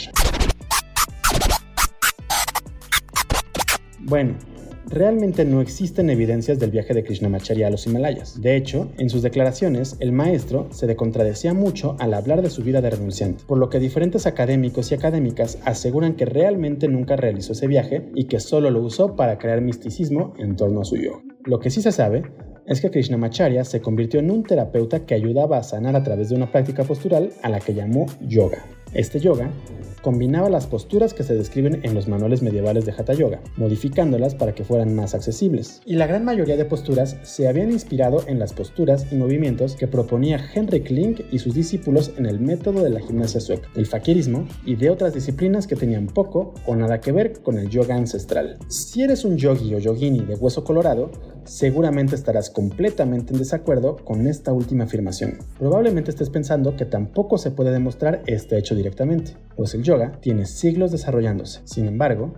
Bueno, 4.02 4.36
realmente 4.88 5.46
no 5.46 5.62
existen 5.62 6.10
evidencias 6.10 6.60
del 6.60 6.72
viaje 6.72 6.94
de 6.94 7.04
Krishnamacharya 7.04 7.68
a 7.68 7.70
los 7.70 7.86
Himalayas. 7.86 8.42
De 8.42 8.56
hecho, 8.56 8.90
en 8.98 9.10
sus 9.10 9.22
declaraciones, 9.22 9.98
el 10.00 10.12
maestro 10.12 10.68
se 10.72 10.94
contradecía 10.96 11.54
mucho 11.54 11.96
al 12.00 12.14
hablar 12.14 12.42
de 12.42 12.50
su 12.50 12.64
vida 12.64 12.82
de 12.82 12.90
renunciante, 12.90 13.44
por 13.46 13.58
lo 13.58 13.70
que 13.70 13.80
diferentes 13.80 14.26
académicos 14.26 14.92
y 14.92 14.96
académicas 14.96 15.58
aseguran 15.66 16.16
que 16.16 16.26
realmente 16.26 16.88
nunca 16.88 17.16
realizó 17.16 17.54
ese 17.54 17.68
viaje 17.68 18.10
y 18.16 18.26
que 18.26 18.40
solo 18.40 18.70
lo 18.70 18.82
usó 18.82 19.16
para 19.16 19.38
crear 19.38 19.62
misticismo 19.62 20.34
en 20.38 20.56
torno 20.56 20.82
a 20.82 20.86
su 20.86 20.98
yoga. 20.98 21.24
Lo 21.46 21.60
que 21.60 21.70
sí 21.70 21.82
se 21.82 21.92
sabe 21.92 22.24
es 22.66 22.80
que 22.80 22.92
Krishnamacharya 22.92 23.66
se 23.66 23.82
convirtió 23.82 24.20
en 24.20 24.32
un 24.32 24.44
terapeuta 24.44 25.06
que 25.06 25.16
ayudaba 25.16 25.58
a 25.58 25.64
sanar 25.64 25.96
a 25.96 26.04
través 26.04 26.30
de 26.30 26.36
una 26.36 26.52
práctica 26.52 26.84
postural 26.84 27.32
a 27.42 27.50
la 27.50 27.60
que 27.60 27.74
llamó 27.74 28.06
yoga. 28.22 28.64
Este 28.94 29.20
yoga 29.20 29.52
combinaba 30.04 30.50
las 30.50 30.68
posturas 30.68 31.14
que 31.14 31.24
se 31.24 31.34
describen 31.34 31.80
en 31.84 31.96
los 31.96 32.08
manuales 32.08 32.44
medievales 32.44 32.86
de 32.86 32.92
Hatha 32.92 33.14
Yoga, 33.14 33.42
modificándolas 33.56 34.36
para 34.36 34.54
que 34.54 34.66
fueran 34.66 34.94
más 34.94 35.16
accesibles. 35.16 35.82
Y 35.86 35.96
la 35.96 36.06
gran 36.06 36.26
mayoría 36.26 36.58
de 36.58 36.66
posturas 36.66 37.16
se 37.24 37.48
habían 37.48 37.72
inspirado 37.72 38.24
en 38.28 38.38
las 38.38 38.54
posturas 38.54 39.08
y 39.12 39.16
movimientos 39.16 39.76
que 39.76 39.88
proponía 39.88 40.44
Henrik 40.54 40.92
Link 40.92 41.22
y 41.32 41.40
sus 41.40 41.56
discípulos 41.56 42.12
en 42.18 42.26
el 42.26 42.40
método 42.42 42.84
de 42.84 42.90
la 42.90 43.00
gimnasia 43.00 43.40
sueca, 43.40 43.70
del 43.74 43.86
fakirismo 43.86 44.46
y 44.66 44.76
de 44.76 44.90
otras 44.90 45.14
disciplinas 45.14 45.68
que 45.68 45.78
tenían 45.78 46.08
poco 46.08 46.54
o 46.66 46.76
nada 46.76 47.00
que 47.00 47.14
ver 47.14 47.42
con 47.42 47.58
el 47.58 47.70
yoga 47.70 47.96
ancestral. 47.96 48.60
Si 48.68 49.02
eres 49.02 49.24
un 49.24 49.38
yogi 49.38 49.74
o 49.74 49.80
yogini 49.80 50.20
de 50.26 50.36
hueso 50.36 50.66
colorado, 50.66 51.12
seguramente 51.46 52.16
estarás 52.16 52.50
completamente 52.50 53.34
en 53.34 53.40
desacuerdo 53.40 53.96
con 54.04 54.28
esta 54.28 54.52
última 54.52 54.84
afirmación. 54.84 55.40
Probablemente 55.58 56.12
estés 56.12 56.30
pensando 56.30 56.76
que 56.76 56.86
tampoco 56.86 57.38
se 57.38 57.52
puede 57.52 57.72
demostrar 57.72 58.22
este 58.28 58.58
hecho 58.58 58.76
directamente, 58.84 59.38
pues 59.56 59.74
el 59.76 59.84
yoga 59.84 60.12
tiene 60.20 60.46
siglos 60.46 60.92
desarrollándose. 60.92 61.62
Sin 61.64 61.88
embargo, 61.88 62.34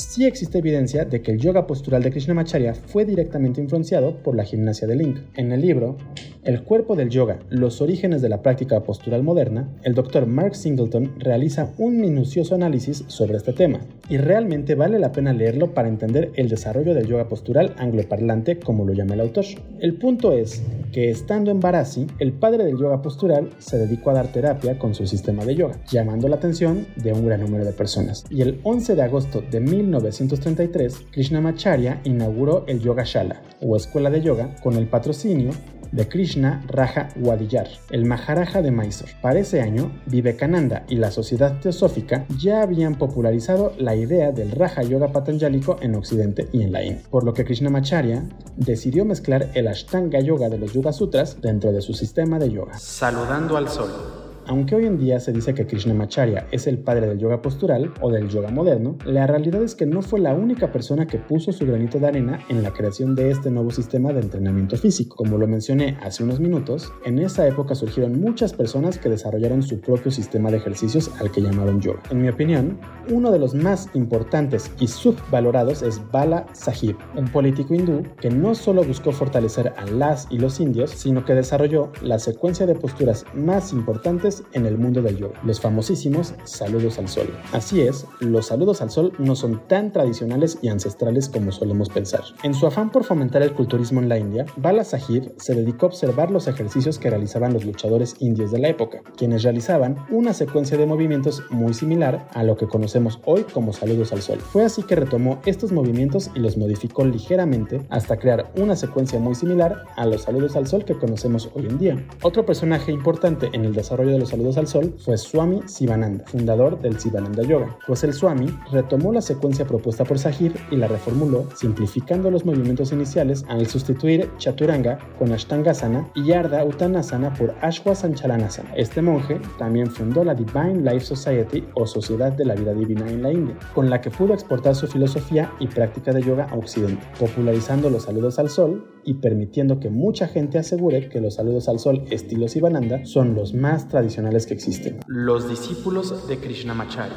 sí 0.00 0.24
existe 0.24 0.58
evidencia 0.58 1.04
de 1.04 1.20
que 1.20 1.32
el 1.32 1.38
yoga 1.38 1.66
postural 1.66 2.02
de 2.02 2.10
Krishnamacharya 2.10 2.74
fue 2.74 3.04
directamente 3.04 3.60
influenciado 3.60 4.16
por 4.22 4.34
la 4.34 4.44
gimnasia 4.44 4.88
de 4.88 4.96
Link. 4.96 5.18
En 5.34 5.52
el 5.52 5.60
libro 5.60 5.96
El 6.42 6.62
cuerpo 6.62 6.96
del 6.96 7.10
yoga, 7.10 7.38
los 7.50 7.82
orígenes 7.82 8.22
de 8.22 8.30
la 8.30 8.42
práctica 8.42 8.82
postural 8.82 9.22
moderna, 9.22 9.68
el 9.82 9.94
doctor 9.94 10.26
Mark 10.26 10.56
Singleton 10.56 11.12
realiza 11.18 11.70
un 11.76 12.00
minucioso 12.00 12.54
análisis 12.54 13.04
sobre 13.08 13.36
este 13.36 13.52
tema, 13.52 13.80
y 14.10 14.16
realmente 14.16 14.74
vale 14.74 14.98
la 14.98 15.12
pena 15.12 15.32
leerlo 15.32 15.72
para 15.72 15.88
entender 15.88 16.32
el 16.34 16.48
desarrollo 16.48 16.94
del 16.94 17.06
yoga 17.06 17.28
postural 17.28 17.74
angloparlante 17.78 18.58
como 18.58 18.84
lo 18.84 18.92
llama 18.92 19.14
el 19.14 19.20
autor. 19.20 19.44
El 19.78 19.94
punto 19.94 20.32
es 20.32 20.62
que 20.92 21.10
estando 21.10 21.52
en 21.52 21.60
Varasi, 21.60 22.08
el 22.18 22.32
padre 22.32 22.64
del 22.64 22.76
yoga 22.76 23.00
postural 23.02 23.50
se 23.58 23.78
dedicó 23.78 24.10
a 24.10 24.14
dar 24.14 24.32
terapia 24.32 24.78
con 24.78 24.94
su 24.94 25.06
sistema 25.06 25.44
de 25.44 25.54
yoga, 25.54 25.78
llamando 25.88 26.26
la 26.26 26.36
atención 26.36 26.86
de 26.96 27.12
un 27.12 27.24
gran 27.24 27.40
número 27.40 27.64
de 27.64 27.72
personas. 27.72 28.24
Y 28.28 28.42
el 28.42 28.58
11 28.64 28.96
de 28.96 29.02
agosto 29.02 29.42
de 29.48 29.60
1933, 29.90 31.06
Krishnamacharya 31.10 32.00
inauguró 32.04 32.64
el 32.68 32.80
Yoga 32.80 33.02
Shala, 33.04 33.42
o 33.60 33.76
escuela 33.76 34.08
de 34.10 34.22
yoga, 34.22 34.54
con 34.62 34.76
el 34.76 34.86
patrocinio 34.86 35.50
de 35.90 36.08
Krishna 36.08 36.64
Raja 36.68 37.08
Wadiyar, 37.16 37.68
el 37.90 38.04
Maharaja 38.04 38.62
de 38.62 38.70
Mysore. 38.70 39.12
Para 39.20 39.40
ese 39.40 39.60
año, 39.60 39.90
Vivekananda 40.06 40.84
y 40.88 40.96
la 40.96 41.10
Sociedad 41.10 41.58
Teosófica 41.60 42.26
ya 42.38 42.62
habían 42.62 42.94
popularizado 42.94 43.72
la 43.76 43.96
idea 43.96 44.30
del 44.30 44.52
Raja 44.52 44.82
Yoga 44.82 45.08
Patanjálico 45.12 45.78
en 45.80 45.96
Occidente 45.96 46.48
y 46.52 46.62
en 46.62 46.70
la 46.70 46.84
India, 46.84 47.02
por 47.10 47.24
lo 47.24 47.34
que 47.34 47.44
Krishnamacharya 47.44 48.22
decidió 48.56 49.04
mezclar 49.04 49.50
el 49.54 49.66
Ashtanga 49.66 50.20
Yoga 50.20 50.48
de 50.48 50.58
los 50.58 50.72
Yoga 50.72 50.92
Sutras 50.92 51.40
dentro 51.40 51.72
de 51.72 51.82
su 51.82 51.92
sistema 51.94 52.38
de 52.38 52.50
yoga. 52.50 52.78
Saludando 52.78 53.56
al 53.56 53.68
sol. 53.68 54.19
Aunque 54.50 54.74
hoy 54.74 54.84
en 54.84 54.98
día 54.98 55.20
se 55.20 55.32
dice 55.32 55.54
que 55.54 55.64
Krishnamacharya 55.64 56.48
es 56.50 56.66
el 56.66 56.80
padre 56.80 57.06
del 57.06 57.20
yoga 57.20 57.40
postural 57.40 57.94
o 58.00 58.10
del 58.10 58.28
yoga 58.28 58.50
moderno, 58.50 58.98
la 59.04 59.28
realidad 59.28 59.62
es 59.62 59.76
que 59.76 59.86
no 59.86 60.02
fue 60.02 60.18
la 60.18 60.34
única 60.34 60.72
persona 60.72 61.06
que 61.06 61.18
puso 61.18 61.52
su 61.52 61.64
granito 61.64 62.00
de 62.00 62.08
arena 62.08 62.40
en 62.48 62.64
la 62.64 62.72
creación 62.72 63.14
de 63.14 63.30
este 63.30 63.48
nuevo 63.48 63.70
sistema 63.70 64.12
de 64.12 64.22
entrenamiento 64.22 64.76
físico. 64.76 65.14
Como 65.14 65.38
lo 65.38 65.46
mencioné 65.46 65.96
hace 66.02 66.24
unos 66.24 66.40
minutos, 66.40 66.92
en 67.04 67.20
esa 67.20 67.46
época 67.46 67.76
surgieron 67.76 68.20
muchas 68.20 68.52
personas 68.52 68.98
que 68.98 69.08
desarrollaron 69.08 69.62
su 69.62 69.80
propio 69.80 70.10
sistema 70.10 70.50
de 70.50 70.56
ejercicios 70.56 71.12
al 71.20 71.30
que 71.30 71.42
llamaron 71.42 71.80
yoga. 71.80 72.02
En 72.10 72.20
mi 72.20 72.28
opinión, 72.28 72.76
uno 73.08 73.30
de 73.30 73.38
los 73.38 73.54
más 73.54 73.88
importantes 73.94 74.68
y 74.80 74.88
subvalorados 74.88 75.82
es 75.82 76.02
Bala 76.10 76.46
Sahib, 76.54 76.96
un 77.16 77.28
político 77.28 77.72
hindú 77.72 78.02
que 78.20 78.30
no 78.30 78.56
solo 78.56 78.82
buscó 78.82 79.12
fortalecer 79.12 79.72
a 79.76 79.86
las 79.86 80.26
y 80.28 80.38
los 80.38 80.58
indios, 80.58 80.90
sino 80.90 81.24
que 81.24 81.36
desarrolló 81.36 81.92
la 82.02 82.18
secuencia 82.18 82.66
de 82.66 82.74
posturas 82.74 83.24
más 83.32 83.72
importantes 83.72 84.39
en 84.52 84.66
el 84.66 84.78
mundo 84.78 85.02
del 85.02 85.16
yoga, 85.16 85.40
los 85.44 85.60
famosísimos 85.60 86.34
saludos 86.44 86.98
al 86.98 87.08
sol. 87.08 87.28
Así 87.52 87.80
es, 87.80 88.06
los 88.20 88.46
saludos 88.46 88.82
al 88.82 88.90
sol 88.90 89.12
no 89.18 89.36
son 89.36 89.66
tan 89.68 89.92
tradicionales 89.92 90.58
y 90.62 90.68
ancestrales 90.68 91.28
como 91.28 91.52
solemos 91.52 91.88
pensar. 91.88 92.22
En 92.42 92.54
su 92.54 92.66
afán 92.66 92.90
por 92.90 93.04
fomentar 93.04 93.42
el 93.42 93.52
culturismo 93.52 94.00
en 94.00 94.08
la 94.08 94.18
India, 94.18 94.46
Bala 94.56 94.84
Sahib 94.84 95.32
se 95.38 95.54
dedicó 95.54 95.86
a 95.86 95.88
observar 95.90 96.30
los 96.30 96.48
ejercicios 96.48 96.98
que 96.98 97.10
realizaban 97.10 97.52
los 97.52 97.64
luchadores 97.64 98.16
indios 98.20 98.50
de 98.50 98.58
la 98.58 98.68
época, 98.68 99.02
quienes 99.16 99.42
realizaban 99.42 99.96
una 100.10 100.34
secuencia 100.34 100.76
de 100.76 100.86
movimientos 100.86 101.42
muy 101.50 101.74
similar 101.74 102.28
a 102.32 102.42
lo 102.42 102.56
que 102.56 102.66
conocemos 102.66 103.20
hoy 103.24 103.44
como 103.44 103.72
saludos 103.72 104.12
al 104.12 104.22
sol. 104.22 104.38
Fue 104.38 104.64
así 104.64 104.82
que 104.82 104.96
retomó 104.96 105.40
estos 105.46 105.72
movimientos 105.72 106.30
y 106.34 106.40
los 106.40 106.56
modificó 106.56 107.04
ligeramente 107.04 107.82
hasta 107.90 108.18
crear 108.18 108.52
una 108.56 108.76
secuencia 108.76 109.18
muy 109.18 109.34
similar 109.34 109.84
a 109.96 110.06
los 110.06 110.22
saludos 110.22 110.56
al 110.56 110.66
sol 110.66 110.84
que 110.84 110.96
conocemos 110.96 111.50
hoy 111.54 111.66
en 111.66 111.78
día. 111.78 112.06
Otro 112.22 112.46
personaje 112.46 112.92
importante 112.92 113.50
en 113.52 113.64
el 113.64 113.74
desarrollo 113.74 114.12
de 114.12 114.18
los 114.20 114.28
saludos 114.28 114.58
al 114.58 114.68
sol 114.68 114.94
fue 114.98 115.16
Swami 115.18 115.62
Sivananda, 115.66 116.24
fundador 116.26 116.80
del 116.80 117.00
Sivananda 117.00 117.42
Yoga, 117.42 117.76
pues 117.86 118.04
el 118.04 118.12
Swami 118.12 118.46
retomó 118.70 119.12
la 119.12 119.22
secuencia 119.22 119.66
propuesta 119.66 120.04
por 120.04 120.18
Sahir 120.18 120.54
y 120.70 120.76
la 120.76 120.86
reformuló, 120.86 121.48
simplificando 121.56 122.30
los 122.30 122.44
movimientos 122.44 122.92
iniciales 122.92 123.44
al 123.48 123.66
sustituir 123.66 124.30
Chaturanga 124.36 124.98
con 125.18 125.32
Ashtangasana 125.32 126.08
y 126.14 126.32
Ardha 126.32 126.64
Uttanasana 126.64 127.32
por 127.34 127.54
Ashwasanchalanasana. 127.62 128.74
Este 128.76 129.02
monje 129.02 129.40
también 129.58 129.90
fundó 129.90 130.22
la 130.22 130.34
Divine 130.34 130.82
Life 130.82 131.06
Society 131.06 131.64
o 131.74 131.86
Sociedad 131.86 132.32
de 132.32 132.44
la 132.44 132.54
Vida 132.54 132.74
Divina 132.74 133.08
en 133.10 133.22
la 133.22 133.32
India, 133.32 133.56
con 133.74 133.88
la 133.88 134.00
que 134.00 134.10
pudo 134.10 134.34
exportar 134.34 134.74
su 134.74 134.86
filosofía 134.86 135.50
y 135.58 135.66
práctica 135.66 136.12
de 136.12 136.22
yoga 136.22 136.46
a 136.50 136.56
Occidente, 136.56 137.06
popularizando 137.18 137.88
los 137.88 138.04
saludos 138.04 138.38
al 138.38 138.50
sol 138.50 138.86
y 139.04 139.14
permitiendo 139.14 139.80
que 139.80 139.90
mucha 139.90 140.28
gente 140.28 140.58
asegure 140.58 141.08
que 141.08 141.20
los 141.20 141.34
saludos 141.34 141.68
al 141.68 141.78
sol 141.78 142.04
estilo 142.10 142.48
Sivananda 142.48 143.04
son 143.04 143.34
los 143.34 143.54
más 143.54 143.88
tradicionales 143.88 144.46
que 144.46 144.54
existen. 144.54 145.00
Los 145.06 145.48
discípulos 145.48 146.26
de 146.28 146.38
Krishnamacharya. 146.38 147.16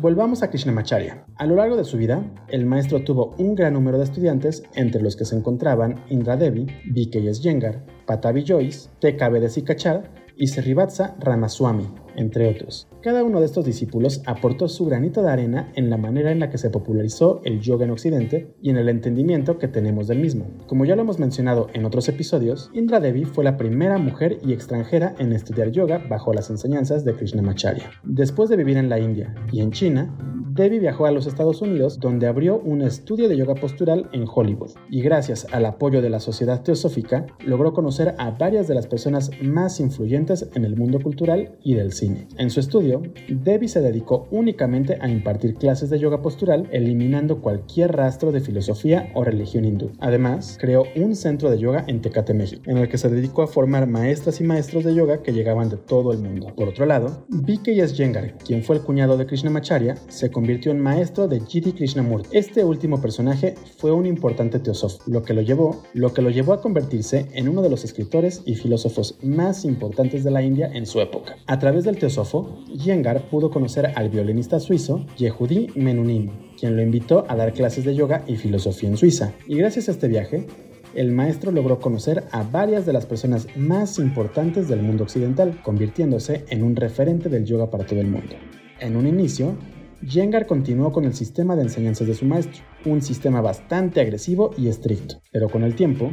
Volvamos 0.00 0.42
a 0.42 0.50
Krishnamacharya. 0.50 1.24
A 1.36 1.46
lo 1.46 1.56
largo 1.56 1.76
de 1.76 1.84
su 1.84 1.96
vida, 1.96 2.24
el 2.48 2.66
maestro 2.66 3.02
tuvo 3.02 3.34
un 3.38 3.54
gran 3.54 3.74
número 3.74 3.98
de 3.98 4.04
estudiantes, 4.04 4.62
entre 4.74 5.02
los 5.02 5.16
que 5.16 5.24
se 5.24 5.36
encontraban 5.36 6.04
Indra 6.10 6.36
Devi, 6.36 6.66
B.K.S. 6.90 7.42
Yengar, 7.42 7.84
Patabi 8.06 8.44
Joyce, 8.44 8.90
T.K.B. 9.00 9.40
de 9.40 9.48
Sikachar 9.48 10.10
y 10.36 10.46
Srivatsa 10.46 11.16
Ramaswamy, 11.20 11.86
entre 12.16 12.48
otros. 12.48 12.88
Cada 13.02 13.22
uno 13.22 13.40
de 13.40 13.46
estos 13.46 13.64
discípulos 13.64 14.22
aportó 14.26 14.68
su 14.68 14.86
granito 14.86 15.22
de 15.22 15.30
arena 15.30 15.70
en 15.74 15.90
la 15.90 15.96
manera 15.96 16.32
en 16.32 16.40
la 16.40 16.50
que 16.50 16.58
se 16.58 16.70
popularizó 16.70 17.40
el 17.44 17.60
yoga 17.60 17.84
en 17.84 17.90
Occidente 17.90 18.54
y 18.62 18.70
en 18.70 18.76
el 18.76 18.88
entendimiento 18.88 19.58
que 19.58 19.68
tenemos 19.68 20.08
del 20.08 20.20
mismo. 20.20 20.46
Como 20.66 20.84
ya 20.84 20.96
lo 20.96 21.02
hemos 21.02 21.18
mencionado 21.18 21.68
en 21.74 21.84
otros 21.84 22.08
episodios, 22.08 22.70
Indra 22.72 23.00
Devi 23.00 23.24
fue 23.24 23.44
la 23.44 23.56
primera 23.56 23.98
mujer 23.98 24.38
y 24.42 24.52
extranjera 24.52 25.14
en 25.18 25.32
estudiar 25.32 25.70
yoga 25.70 26.02
bajo 26.08 26.32
las 26.32 26.50
enseñanzas 26.50 27.04
de 27.04 27.14
Krishnamacharya. 27.14 27.90
Después 28.04 28.48
de 28.48 28.56
vivir 28.56 28.76
en 28.76 28.88
la 28.88 28.98
India 28.98 29.34
y 29.52 29.60
en 29.60 29.70
China, 29.70 30.16
Devi 30.54 30.78
viajó 30.78 31.06
a 31.06 31.10
los 31.10 31.26
Estados 31.26 31.62
Unidos 31.62 31.98
donde 31.98 32.28
abrió 32.28 32.60
un 32.60 32.80
estudio 32.80 33.28
de 33.28 33.36
yoga 33.36 33.56
postural 33.56 34.08
en 34.12 34.24
Hollywood 34.32 34.70
y 34.88 35.02
gracias 35.02 35.48
al 35.50 35.66
apoyo 35.66 36.00
de 36.00 36.10
la 36.10 36.20
Sociedad 36.20 36.62
Teosófica 36.62 37.26
logró 37.44 37.72
conocer 37.72 38.14
a 38.18 38.30
varias 38.30 38.68
de 38.68 38.76
las 38.76 38.86
personas 38.86 39.32
más 39.42 39.80
influyentes 39.80 40.48
en 40.54 40.64
el 40.64 40.76
mundo 40.76 41.00
cultural 41.00 41.56
y 41.64 41.74
del 41.74 41.92
cine. 41.92 42.28
En 42.38 42.50
su 42.50 42.60
estudio, 42.60 43.02
Devi 43.28 43.66
se 43.66 43.80
dedicó 43.80 44.28
únicamente 44.30 44.96
a 45.00 45.08
impartir 45.08 45.54
clases 45.54 45.90
de 45.90 45.98
yoga 45.98 46.22
postural 46.22 46.68
eliminando 46.70 47.40
cualquier 47.40 47.90
rastro 47.90 48.30
de 48.30 48.40
filosofía 48.40 49.10
o 49.14 49.24
religión 49.24 49.64
hindú. 49.64 49.90
Además, 49.98 50.56
creó 50.60 50.84
un 50.94 51.16
centro 51.16 51.50
de 51.50 51.58
yoga 51.58 51.84
en 51.88 52.00
Tecate, 52.00 52.32
México, 52.32 52.62
en 52.66 52.78
el 52.78 52.88
que 52.88 52.98
se 52.98 53.08
dedicó 53.08 53.42
a 53.42 53.48
formar 53.48 53.88
maestras 53.88 54.40
y 54.40 54.44
maestros 54.44 54.84
de 54.84 54.94
yoga 54.94 55.20
que 55.20 55.32
llegaban 55.32 55.68
de 55.68 55.78
todo 55.78 56.12
el 56.12 56.20
mundo. 56.20 56.54
Por 56.54 56.68
otro 56.68 56.86
lado, 56.86 57.24
B.K.S. 57.28 57.96
Yengar, 57.96 58.38
quien 58.38 58.62
fue 58.62 58.76
el 58.76 58.82
cuñado 58.82 59.16
de 59.16 59.26
Krishnamacharya, 59.26 59.96
se 60.06 60.30
convirtió 60.30 60.43
en 60.44 60.80
maestro 60.80 61.26
de 61.26 61.40
G.D. 61.40 61.74
Krishnamurti. 61.74 62.36
Este 62.36 62.64
último 62.64 63.00
personaje 63.00 63.54
fue 63.78 63.92
un 63.92 64.04
importante 64.04 64.58
teósofo, 64.58 65.02
lo 65.06 65.22
que 65.22 65.32
lo 65.32 65.40
llevó, 65.40 65.82
lo 65.94 66.12
que 66.12 66.20
lo 66.20 66.28
llevó 66.28 66.52
a 66.52 66.60
convertirse 66.60 67.26
en 67.32 67.48
uno 67.48 67.62
de 67.62 67.70
los 67.70 67.82
escritores 67.84 68.42
y 68.44 68.54
filósofos 68.54 69.16
más 69.22 69.64
importantes 69.64 70.22
de 70.22 70.30
la 70.30 70.42
India 70.42 70.70
en 70.72 70.84
su 70.84 71.00
época. 71.00 71.36
A 71.46 71.58
través 71.58 71.84
del 71.84 71.98
teósofo, 71.98 72.62
Yengar 72.66 73.30
pudo 73.30 73.50
conocer 73.50 73.92
al 73.96 74.10
violinista 74.10 74.60
suizo 74.60 75.06
Yehudi 75.16 75.68
Menuhin, 75.76 76.30
quien 76.58 76.76
lo 76.76 76.82
invitó 76.82 77.24
a 77.28 77.36
dar 77.36 77.54
clases 77.54 77.84
de 77.84 77.94
yoga 77.94 78.22
y 78.26 78.36
filosofía 78.36 78.90
en 78.90 78.98
Suiza. 78.98 79.32
Y 79.48 79.56
gracias 79.56 79.88
a 79.88 79.92
este 79.92 80.08
viaje, 80.08 80.46
el 80.94 81.10
maestro 81.10 81.52
logró 81.52 81.80
conocer 81.80 82.24
a 82.32 82.42
varias 82.42 82.84
de 82.84 82.92
las 82.92 83.06
personas 83.06 83.48
más 83.56 83.98
importantes 83.98 84.68
del 84.68 84.82
mundo 84.82 85.04
occidental, 85.04 85.60
convirtiéndose 85.62 86.44
en 86.50 86.62
un 86.62 86.76
referente 86.76 87.28
del 87.30 87.46
yoga 87.46 87.70
para 87.70 87.86
todo 87.86 88.00
el 88.00 88.08
mundo. 88.08 88.34
En 88.80 88.96
un 88.96 89.06
inicio, 89.06 89.56
Yengar 90.06 90.46
continuó 90.46 90.92
con 90.92 91.04
el 91.04 91.14
sistema 91.14 91.56
de 91.56 91.62
enseñanzas 91.62 92.06
de 92.06 92.14
su 92.14 92.26
maestro, 92.26 92.62
un 92.84 93.00
sistema 93.00 93.40
bastante 93.40 94.02
agresivo 94.02 94.50
y 94.58 94.68
estricto, 94.68 95.16
pero 95.32 95.48
con 95.48 95.64
el 95.64 95.74
tiempo, 95.74 96.12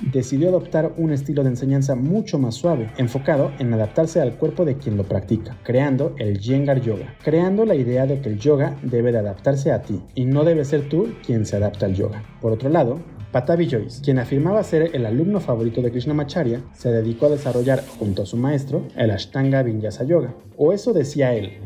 decidió 0.00 0.48
adoptar 0.48 0.94
un 0.96 1.12
estilo 1.12 1.42
de 1.42 1.50
enseñanza 1.50 1.94
mucho 1.94 2.38
más 2.38 2.54
suave, 2.54 2.90
enfocado 2.96 3.52
en 3.58 3.72
adaptarse 3.74 4.20
al 4.20 4.36
cuerpo 4.36 4.64
de 4.64 4.78
quien 4.78 4.96
lo 4.96 5.04
practica, 5.04 5.58
creando 5.64 6.14
el 6.18 6.38
Yengar 6.38 6.80
Yoga, 6.80 7.14
creando 7.22 7.66
la 7.66 7.74
idea 7.74 8.06
de 8.06 8.20
que 8.20 8.30
el 8.30 8.38
yoga 8.38 8.76
debe 8.82 9.12
de 9.12 9.18
adaptarse 9.18 9.70
a 9.70 9.82
ti 9.82 10.00
y 10.14 10.24
no 10.24 10.44
debe 10.44 10.64
ser 10.64 10.88
tú 10.88 11.08
quien 11.24 11.44
se 11.44 11.56
adapta 11.56 11.86
al 11.86 11.94
yoga. 11.94 12.22
Por 12.40 12.52
otro 12.52 12.70
lado, 12.70 13.00
Patabi 13.32 13.68
Joyce, 13.68 14.00
quien 14.02 14.18
afirmaba 14.18 14.62
ser 14.62 14.90
el 14.94 15.04
alumno 15.04 15.40
favorito 15.40 15.82
de 15.82 15.90
Krishnamacharya, 15.90 16.62
se 16.72 16.90
dedicó 16.90 17.26
a 17.26 17.30
desarrollar 17.30 17.84
junto 17.98 18.22
a 18.22 18.26
su 18.26 18.38
maestro 18.38 18.86
el 18.96 19.10
Ashtanga 19.10 19.62
Vinyasa 19.62 20.04
Yoga, 20.04 20.34
o 20.56 20.72
eso 20.72 20.94
decía 20.94 21.34
él, 21.34 21.58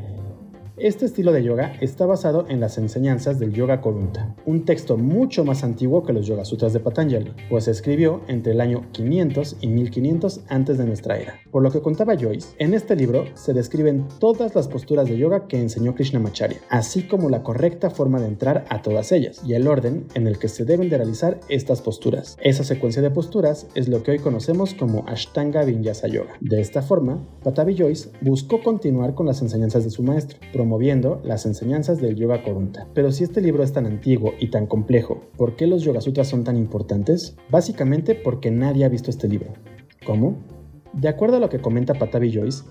este 0.81 1.05
estilo 1.05 1.33
de 1.33 1.43
yoga 1.43 1.75
está 1.81 2.07
basado 2.07 2.47
en 2.49 2.59
las 2.59 2.79
enseñanzas 2.79 3.38
del 3.38 3.53
Yoga 3.53 3.83
Korunta, 3.83 4.35
un 4.47 4.64
texto 4.64 4.97
mucho 4.97 5.45
más 5.45 5.62
antiguo 5.62 6.03
que 6.05 6.14
los 6.14 6.27
Yoga 6.27 6.47
Sutras 6.47 6.73
de 6.73 6.81
Patanjali, 6.81 7.35
pues 7.51 7.64
se 7.64 7.71
escribió 7.71 8.23
entre 8.29 8.53
el 8.53 8.62
año 8.62 8.87
500 8.93 9.57
y 9.61 9.66
1500 9.69 10.40
antes 10.49 10.79
de 10.79 10.87
nuestra 10.87 11.19
era. 11.19 11.35
Por 11.51 11.62
lo 11.62 11.71
que 11.71 11.83
contaba 11.83 12.16
Joyce, 12.16 12.55
en 12.59 12.73
este 12.73 12.97
libro 12.97 13.25
se 13.35 13.53
describen 13.53 14.07
todas 14.19 14.55
las 14.55 14.69
posturas 14.69 15.07
de 15.07 15.19
yoga 15.19 15.49
que 15.49 15.61
enseñó 15.61 15.95
Krishnamacharya, 15.95 16.61
así 16.71 17.03
como 17.03 17.29
la 17.29 17.43
correcta 17.43 17.90
forma 17.90 18.19
de 18.19 18.29
entrar 18.29 18.64
a 18.71 18.81
todas 18.81 19.12
ellas 19.12 19.43
y 19.47 19.53
el 19.55 19.69
orden 19.69 20.07
en 20.14 20.27
el 20.27 20.38
que 20.38 20.49
se 20.49 20.64
deben 20.64 20.88
de 20.88 20.97
realizar 20.97 21.40
estas 21.49 21.83
posturas. 21.83 22.38
Esa 22.40 22.64
secuencia 22.64 23.03
de 23.03 23.11
posturas 23.11 23.66
es 23.75 23.88
lo 23.88 24.03
que 24.03 24.12
hoy 24.12 24.19
conocemos 24.19 24.73
como 24.73 25.05
Ashtanga 25.07 25.64
Vinyasa 25.64 26.09
Yoga. 26.09 26.38
De 26.40 26.61
esta 26.61 26.81
forma, 26.81 27.23
Patabi 27.43 27.77
Joyce 27.77 28.11
buscó 28.23 28.62
continuar 28.62 29.14
con 29.14 29.27
las 29.27 29.43
enseñanzas 29.43 29.85
de 29.85 29.90
su 29.90 30.03
maestro, 30.03 30.38
promoviendo 30.70 31.20
las 31.24 31.46
enseñanzas 31.46 32.00
del 32.00 32.14
Yoga 32.14 32.44
Korunta. 32.44 32.87
Pero 32.94 33.11
si 33.11 33.24
este 33.24 33.40
libro 33.40 33.64
es 33.64 33.72
tan 33.72 33.87
antiguo 33.87 34.35
y 34.38 34.50
tan 34.50 34.68
complejo, 34.68 35.20
¿por 35.37 35.56
qué 35.56 35.66
los 35.66 35.83
Yoga 35.83 36.00
Sutras 36.00 36.28
son 36.28 36.44
tan 36.44 36.56
importantes? 36.56 37.35
Básicamente 37.50 38.14
porque 38.14 38.52
nadie 38.52 38.85
ha 38.85 38.88
visto 38.88 39.11
este 39.11 39.26
libro. 39.26 39.52
¿Cómo? 40.06 40.38
De 40.92 41.09
acuerdo 41.09 41.38
a 41.38 41.40
lo 41.40 41.48
que 41.48 41.59
comenta 41.59 41.94
Patabi 41.94 42.33
Joyce, 42.33 42.62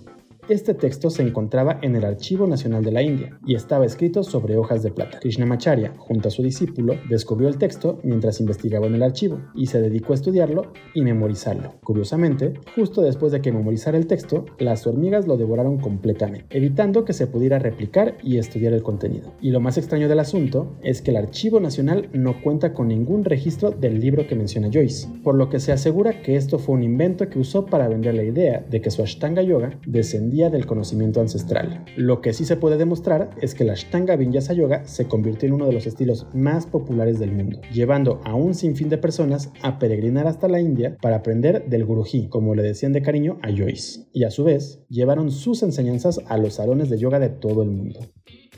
este 0.49 0.73
texto 0.73 1.11
se 1.11 1.21
encontraba 1.21 1.77
en 1.83 1.95
el 1.95 2.03
Archivo 2.03 2.47
Nacional 2.47 2.83
de 2.83 2.91
la 2.91 3.03
India 3.03 3.39
y 3.45 3.53
estaba 3.53 3.85
escrito 3.85 4.23
sobre 4.23 4.57
hojas 4.57 4.81
de 4.81 4.89
plata. 4.89 5.19
Krishnamacharya, 5.19 5.93
junto 5.99 6.27
a 6.27 6.31
su 6.31 6.41
discípulo, 6.41 6.95
descubrió 7.07 7.47
el 7.47 7.59
texto 7.59 7.99
mientras 8.03 8.39
investigaba 8.39 8.87
en 8.87 8.95
el 8.95 9.03
archivo 9.03 9.39
y 9.53 9.67
se 9.67 9.79
dedicó 9.79 10.13
a 10.13 10.15
estudiarlo 10.15 10.73
y 10.95 11.03
memorizarlo. 11.03 11.75
Curiosamente, 11.83 12.53
justo 12.75 13.03
después 13.03 13.31
de 13.31 13.41
que 13.41 13.51
memorizara 13.51 13.99
el 13.99 14.07
texto, 14.07 14.45
las 14.57 14.87
hormigas 14.87 15.27
lo 15.27 15.37
devoraron 15.37 15.77
completamente, 15.77 16.57
evitando 16.57 17.05
que 17.05 17.13
se 17.13 17.27
pudiera 17.27 17.59
replicar 17.59 18.17
y 18.23 18.39
estudiar 18.39 18.73
el 18.73 18.81
contenido. 18.81 19.33
Y 19.41 19.51
lo 19.51 19.59
más 19.59 19.77
extraño 19.77 20.09
del 20.09 20.19
asunto 20.19 20.77
es 20.81 21.03
que 21.03 21.11
el 21.11 21.17
Archivo 21.17 21.59
Nacional 21.59 22.09
no 22.11 22.41
cuenta 22.41 22.73
con 22.73 22.87
ningún 22.87 23.23
registro 23.23 23.69
del 23.69 23.99
libro 23.99 24.25
que 24.25 24.35
menciona 24.35 24.71
Joyce, 24.73 25.07
por 25.23 25.35
lo 25.35 25.49
que 25.49 25.59
se 25.59 25.71
asegura 25.71 26.23
que 26.23 26.37
esto 26.37 26.57
fue 26.57 26.73
un 26.73 26.83
invento 26.83 27.29
que 27.29 27.37
usó 27.37 27.67
para 27.67 27.87
vender 27.87 28.15
la 28.15 28.23
idea 28.23 28.65
de 28.67 28.81
que 28.81 28.89
su 28.89 29.03
Ashtanga 29.03 29.43
Yoga 29.43 29.79
descendía 29.85 30.38
del 30.47 30.65
conocimiento 30.65 31.19
ancestral. 31.19 31.83
Lo 31.97 32.21
que 32.21 32.31
sí 32.31 32.45
se 32.45 32.55
puede 32.55 32.77
demostrar 32.77 33.31
es 33.41 33.53
que 33.53 33.65
la 33.65 33.73
Ashtanga 33.73 34.15
Vinyasa 34.15 34.53
Yoga 34.53 34.85
se 34.85 35.09
convirtió 35.09 35.47
en 35.47 35.55
uno 35.55 35.65
de 35.65 35.73
los 35.73 35.85
estilos 35.85 36.27
más 36.33 36.65
populares 36.65 37.19
del 37.19 37.33
mundo, 37.33 37.59
llevando 37.73 38.21
a 38.23 38.35
un 38.35 38.55
sinfín 38.55 38.87
de 38.87 38.97
personas 38.97 39.51
a 39.61 39.79
peregrinar 39.79 40.27
hasta 40.27 40.47
la 40.47 40.61
India 40.61 40.95
para 41.01 41.17
aprender 41.17 41.67
del 41.67 41.83
Guruji, 41.83 42.29
como 42.29 42.55
le 42.55 42.63
decían 42.63 42.93
de 42.93 43.01
cariño 43.01 43.37
a 43.41 43.49
Joyce, 43.49 44.07
y 44.13 44.23
a 44.23 44.31
su 44.31 44.45
vez 44.45 44.85
llevaron 44.87 45.31
sus 45.31 45.61
enseñanzas 45.63 46.21
a 46.27 46.37
los 46.37 46.53
salones 46.53 46.89
de 46.89 46.99
yoga 46.99 47.19
de 47.19 47.29
todo 47.29 47.63
el 47.63 47.71
mundo. 47.71 47.99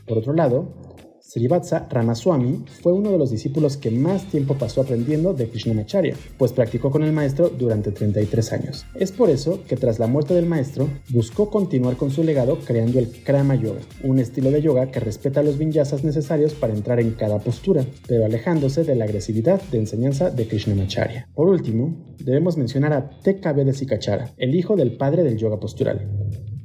Por 0.06 0.18
otro 0.18 0.34
lado, 0.34 0.91
Srivatsa 1.32 1.88
Ramaswamy 1.90 2.66
fue 2.82 2.92
uno 2.92 3.10
de 3.10 3.18
los 3.18 3.32
discípulos 3.32 3.78
que 3.78 3.90
más 3.90 4.26
tiempo 4.26 4.56
pasó 4.56 4.82
aprendiendo 4.82 5.34
de 5.34 5.48
Krishnamacharya, 5.48 6.14
pues 6.38 6.52
practicó 6.52 6.92
con 6.92 7.04
el 7.04 7.14
maestro 7.14 7.48
durante 7.48 7.94
33 7.94 8.52
años. 8.52 8.86
Es 8.96 9.14
por 9.14 9.30
eso 9.30 9.64
que 9.66 9.78
tras 9.78 9.98
la 9.98 10.08
muerte 10.08 10.34
del 10.34 10.46
maestro, 10.46 10.90
buscó 11.08 11.50
continuar 11.50 11.96
con 11.96 12.12
su 12.12 12.26
legado 12.26 12.60
creando 12.60 13.00
el 13.00 13.24
Krama 13.24 13.56
Yoga, 13.56 13.80
un 14.04 14.20
estilo 14.20 14.52
de 14.52 14.62
yoga 14.62 14.92
que 14.92 15.00
respeta 15.00 15.42
los 15.42 15.58
vinyasas 15.58 16.04
necesarios 16.04 16.54
para 16.54 16.74
entrar 16.74 17.00
en 17.00 17.12
cada 17.12 17.40
postura, 17.40 17.86
pero 18.10 18.26
alejándose 18.26 18.84
de 18.84 18.96
la 18.96 19.06
agresividad 19.06 19.62
de 19.72 19.78
enseñanza 19.78 20.32
de 20.32 20.50
Krishnamacharya. 20.50 21.30
Por 21.34 21.48
último, 21.48 22.14
debemos 22.20 22.58
mencionar 22.58 22.92
a 22.92 23.10
TKB 23.10 23.64
de 23.64 23.74
Sikachara, 23.74 24.34
el 24.36 24.54
hijo 24.54 24.76
del 24.76 24.98
padre 24.98 25.24
del 25.24 25.38
yoga 25.38 25.62
postural 25.62 26.10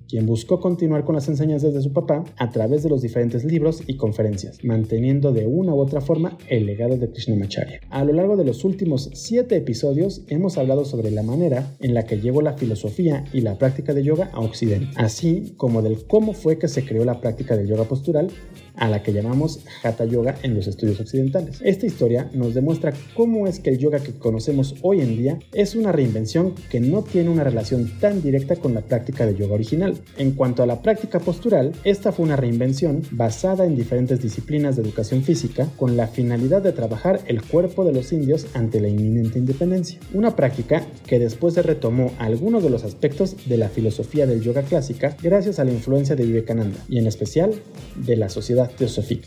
quien 0.09 0.27
buscó 0.27 0.61
continuar 0.61 1.05
con 1.05 1.15
las 1.15 1.29
enseñanzas 1.29 1.75
de 1.75 1.83
su 1.83 1.93
papá 1.93 2.25
a 2.37 2.51
través 2.51 2.83
de 2.83 2.89
los 2.89 3.03
diferentes 3.03 3.45
libros 3.45 3.83
y 3.87 3.97
conferencias, 3.97 4.65
manteniendo 4.65 5.33
de 5.33 5.47
una 5.47 5.75
u 5.75 5.79
otra 5.79 6.01
forma 6.01 6.37
el 6.49 6.67
legado 6.67 6.97
de 6.97 7.11
Krishnamacharya. 7.11 7.81
A 7.91 8.05
lo 8.05 8.13
largo 8.13 8.37
de 8.37 8.45
los 8.45 8.65
últimos 8.65 9.11
siete 9.15 9.57
episodios 9.57 10.23
hemos 10.29 10.59
hablado 10.59 10.85
sobre 10.85 11.11
la 11.11 11.23
manera 11.23 11.75
en 11.81 11.95
la 11.95 12.05
que 12.05 12.21
llevó 12.21 12.43
la 12.43 12.55
filosofía 12.55 13.25
y 13.33 13.41
la 13.41 13.59
práctica 13.59 13.95
de 13.95 14.05
yoga 14.05 14.31
a 14.33 14.41
Occidente, 14.41 14.89
así 14.97 15.55
como 15.57 15.83
del 15.83 16.07
cómo 16.07 16.33
fue 16.33 16.59
que 16.59 16.69
se 16.69 16.85
creó 16.85 17.05
la 17.05 17.21
práctica 17.21 17.57
del 17.57 17.69
yoga 17.69 17.85
postural 17.85 18.29
a 18.77 18.89
la 18.89 19.03
que 19.03 19.13
llamamos 19.13 19.61
Hatha 19.83 20.05
Yoga 20.05 20.37
en 20.43 20.55
los 20.55 20.67
estudios 20.67 21.01
occidentales. 21.01 21.61
Esta 21.63 21.87
historia 21.87 22.31
nos 22.33 22.55
demuestra 22.55 22.93
cómo 23.15 23.47
es 23.47 23.61
que 23.61 23.71
el 23.71 23.79
yoga 23.79 24.01
que 24.01 24.13
conocemos 24.13 24.75
hoy 24.83 25.01
en 25.01 25.17
día 25.17 25.39
es 25.53 25.75
una 25.75 25.93
reinvención 25.93 26.55
que 26.71 26.81
no 26.81 27.03
tiene 27.03 27.31
una 27.31 27.45
relación 27.45 27.91
tan 28.01 28.23
directa 28.23 28.57
con 28.57 28.75
la 28.75 28.83
práctica 28.83 29.27
de 29.27 29.35
yoga 29.35 29.55
original. 29.55 29.99
En 30.19 30.33
cuanto 30.33 30.63
a 30.63 30.67
la 30.67 30.83
práctica 30.83 31.21
postural, 31.21 31.73
esta 31.85 32.13
fue 32.13 32.27
una 32.27 32.37
reinvención 32.37 33.03
basada 33.11 33.65
en 33.65 33.77
diferentes 33.77 34.23
disciplinas 34.23 34.77
de 34.77 34.83
educación 34.83 35.23
física 35.23 35.69
con 35.77 35.97
la 35.97 36.09
finalidad 36.09 36.63
de 36.63 36.73
trabajar 36.73 37.21
el 37.27 37.43
cuerpo 37.43 37.85
de 37.85 37.93
los 37.93 38.13
indios 38.13 38.47
ante 38.55 38.81
la 38.81 38.89
inminente 38.89 39.39
independencia. 39.39 39.99
Una 40.13 40.37
práctica 40.37 40.87
que 41.07 41.19
después 41.19 41.55
se 41.55 41.63
retomó 41.63 42.13
algunos 42.19 42.63
de 42.63 42.71
los 42.71 42.85
aspectos 42.85 43.37
de 43.47 43.57
la 43.57 43.69
filosofía 43.69 44.27
del 44.27 44.43
yoga 44.43 44.63
clásica 44.63 45.17
gracias 45.23 45.59
a 45.59 45.65
la 45.65 45.73
influencia 45.73 46.17
de 46.17 46.25
Vivekananda 46.25 46.79
y 46.89 46.99
en 46.99 47.07
especial 47.07 47.55
de 47.97 48.17
la 48.17 48.29
sociedad 48.29 48.66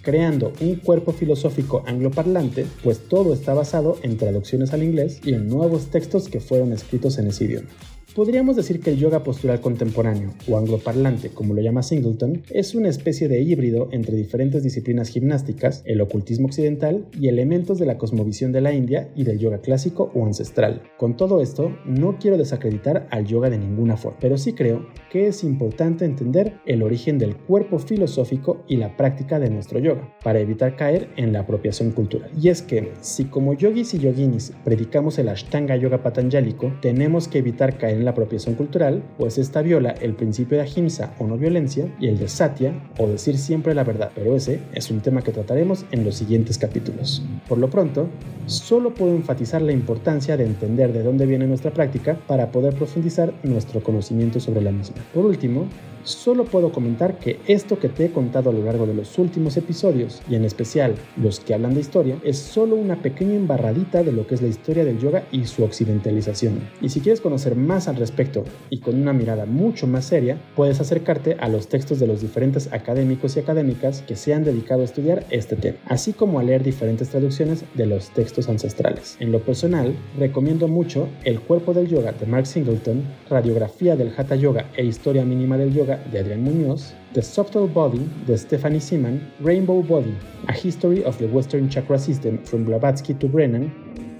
creando 0.01 0.53
un 0.61 0.75
cuerpo 0.75 1.13
filosófico 1.13 1.83
angloparlante, 1.85 2.65
pues 2.83 3.07
todo 3.07 3.33
está 3.33 3.53
basado 3.53 3.97
en 4.03 4.17
traducciones 4.17 4.73
al 4.73 4.83
inglés 4.83 5.21
y 5.23 5.33
en 5.33 5.47
nuevos 5.47 5.87
textos 5.87 6.29
que 6.29 6.39
fueron 6.39 6.73
escritos 6.73 7.17
en 7.17 7.27
ese 7.27 7.45
idioma. 7.45 7.69
Podríamos 8.15 8.55
decir 8.55 8.79
que 8.79 8.89
el 8.89 8.97
yoga 8.97 9.21
postural 9.23 9.61
contemporáneo, 9.61 10.33
o 10.49 10.57
angloparlante 10.57 11.29
como 11.29 11.53
lo 11.53 11.61
llama 11.61 11.83
Singleton, 11.83 12.41
es 12.49 12.73
una 12.73 12.89
especie 12.89 13.27
de 13.27 13.41
híbrido 13.41 13.87
entre 13.91 14.15
diferentes 14.15 14.63
disciplinas 14.63 15.09
gimnásticas, 15.09 15.83
el 15.85 16.01
ocultismo 16.01 16.47
occidental 16.47 17.05
y 17.13 17.27
elementos 17.27 17.77
de 17.77 17.85
la 17.85 17.99
cosmovisión 17.99 18.51
de 18.51 18.61
la 18.61 18.73
India 18.73 19.11
y 19.15 19.25
del 19.25 19.37
yoga 19.37 19.59
clásico 19.59 20.11
o 20.15 20.25
ancestral. 20.25 20.81
Con 20.97 21.17
todo 21.17 21.39
esto, 21.39 21.77
no 21.85 22.17
quiero 22.17 22.37
desacreditar 22.37 23.07
al 23.11 23.27
yoga 23.27 23.51
de 23.51 23.59
ninguna 23.59 23.95
forma, 23.95 24.17
pero 24.19 24.39
sí 24.39 24.53
creo 24.53 24.87
que 25.11 25.27
es 25.27 25.43
importante 25.43 26.03
entender 26.03 26.55
el 26.65 26.81
origen 26.81 27.19
del 27.19 27.35
cuerpo 27.35 27.77
filosófico 27.77 28.63
y 28.67 28.77
la 28.77 28.97
práctica 28.97 29.39
de 29.39 29.51
nuestro 29.51 29.77
yoga, 29.77 30.15
para 30.23 30.39
evitar 30.39 30.75
caer 30.75 31.09
en 31.15 31.31
la 31.31 31.41
apropiación 31.41 31.91
cultural. 31.91 32.31
Y 32.41 32.49
es 32.49 32.63
que, 32.63 32.91
si 33.01 33.25
como 33.25 33.53
yogis 33.53 33.93
y 33.93 33.99
yoginis 33.99 34.51
predicamos 34.63 35.19
el 35.19 35.29
Ashtanga 35.29 35.75
Yoga 35.75 36.01
patanjálico, 36.01 36.73
tenemos 36.81 37.27
que 37.27 37.37
evitar 37.37 37.77
caer 37.77 37.98
en 37.99 38.05
la 38.05 38.11
apropiación 38.11 38.55
cultural, 38.55 39.03
pues 39.17 39.37
esta 39.37 39.61
viola 39.61 39.91
el 39.91 40.13
principio 40.13 40.57
de 40.57 40.63
ahimsa 40.63 41.13
o 41.19 41.27
no 41.27 41.37
violencia 41.37 41.93
y 41.99 42.07
el 42.07 42.17
de 42.17 42.27
satya 42.27 42.73
o 42.97 43.07
decir 43.07 43.37
siempre 43.37 43.75
la 43.75 43.83
verdad, 43.83 44.11
pero 44.15 44.35
ese 44.35 44.59
es 44.73 44.89
un 44.89 45.01
tema 45.01 45.21
que 45.21 45.31
trataremos 45.31 45.85
en 45.91 46.03
los 46.03 46.15
siguientes 46.15 46.57
capítulos. 46.57 47.23
Por 47.47 47.57
lo 47.57 47.69
pronto, 47.69 48.07
solo 48.45 48.93
puedo 48.93 49.15
enfatizar 49.15 49.61
la 49.61 49.71
importancia 49.71 50.37
de 50.37 50.45
entender 50.45 50.93
de 50.93 51.03
dónde 51.03 51.25
viene 51.25 51.45
nuestra 51.45 51.71
práctica 51.71 52.17
para 52.27 52.51
poder 52.51 52.73
profundizar 52.73 53.33
nuestro 53.43 53.83
conocimiento 53.83 54.39
sobre 54.39 54.61
la 54.61 54.71
misma. 54.71 54.97
Por 55.13 55.25
último, 55.25 55.67
Solo 56.03 56.45
puedo 56.45 56.71
comentar 56.71 57.19
que 57.19 57.39
esto 57.47 57.79
que 57.79 57.89
te 57.89 58.05
he 58.05 58.11
contado 58.11 58.49
a 58.49 58.53
lo 58.53 58.63
largo 58.63 58.85
de 58.85 58.93
los 58.93 59.17
últimos 59.17 59.57
episodios, 59.57 60.21
y 60.29 60.35
en 60.35 60.45
especial 60.45 60.95
los 61.17 61.39
que 61.39 61.53
hablan 61.53 61.73
de 61.73 61.81
historia, 61.81 62.17
es 62.23 62.37
solo 62.37 62.75
una 62.75 63.01
pequeña 63.01 63.35
embarradita 63.35 64.03
de 64.03 64.11
lo 64.11 64.25
que 64.27 64.35
es 64.35 64.41
la 64.41 64.47
historia 64.47 64.85
del 64.85 64.99
yoga 64.99 65.23
y 65.31 65.45
su 65.45 65.63
occidentalización. 65.63 66.59
Y 66.81 66.89
si 66.89 67.01
quieres 67.01 67.21
conocer 67.21 67.55
más 67.55 67.87
al 67.87 67.97
respecto 67.97 68.43
y 68.69 68.79
con 68.79 68.99
una 68.99 69.13
mirada 69.13 69.45
mucho 69.45 69.87
más 69.87 70.05
seria, 70.05 70.37
puedes 70.55 70.79
acercarte 70.79 71.37
a 71.39 71.49
los 71.49 71.67
textos 71.67 71.99
de 71.99 72.07
los 72.07 72.21
diferentes 72.21 72.71
académicos 72.71 73.35
y 73.35 73.39
académicas 73.39 74.01
que 74.01 74.15
se 74.15 74.33
han 74.33 74.43
dedicado 74.43 74.81
a 74.81 74.85
estudiar 74.85 75.25
este 75.29 75.55
tema, 75.55 75.77
así 75.85 76.13
como 76.13 76.39
a 76.39 76.43
leer 76.43 76.63
diferentes 76.63 77.09
traducciones 77.09 77.63
de 77.73 77.85
los 77.85 78.09
textos 78.09 78.49
ancestrales. 78.49 79.17
En 79.19 79.31
lo 79.31 79.39
personal, 79.41 79.95
recomiendo 80.17 80.67
mucho 80.67 81.07
El 81.23 81.39
cuerpo 81.39 81.73
del 81.73 81.87
yoga 81.87 82.11
de 82.11 82.25
Mark 82.25 82.47
Singleton, 82.47 83.03
Radiografía 83.29 83.95
del 83.95 84.11
Hatha 84.15 84.35
Yoga 84.35 84.69
e 84.75 84.85
Historia 84.85 85.25
mínima 85.25 85.57
del 85.57 85.73
de 85.97 86.19
Adrián 86.19 86.43
Muñoz, 86.43 86.93
The 87.13 87.21
Subtle 87.21 87.67
Body 87.67 88.09
de 88.27 88.37
Stephanie 88.37 88.79
Seaman, 88.79 89.31
Rainbow 89.41 89.81
Body, 89.81 90.15
A 90.47 90.53
History 90.53 91.03
of 91.03 91.17
the 91.17 91.25
Western 91.25 91.69
Chakra 91.69 91.97
System 91.97 92.39
from 92.43 92.65
Blavatsky 92.65 93.13
to 93.13 93.27
Brennan, 93.27 93.71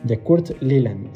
de 0.03 0.17
Kurt 0.17 0.51
Leland, 0.62 1.08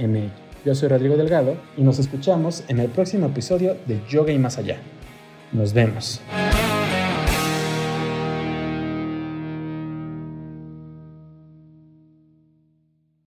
Yo 0.64 0.74
soy 0.74 0.88
Rodrigo 0.88 1.16
Delgado 1.16 1.56
y 1.76 1.82
nos 1.82 1.98
escuchamos 1.98 2.64
en 2.68 2.80
el 2.80 2.88
próximo 2.88 3.26
episodio 3.26 3.76
de 3.86 4.00
Yoga 4.08 4.32
y 4.32 4.38
Más 4.38 4.58
Allá. 4.58 4.78
Nos 5.52 5.72
vemos. 5.72 6.20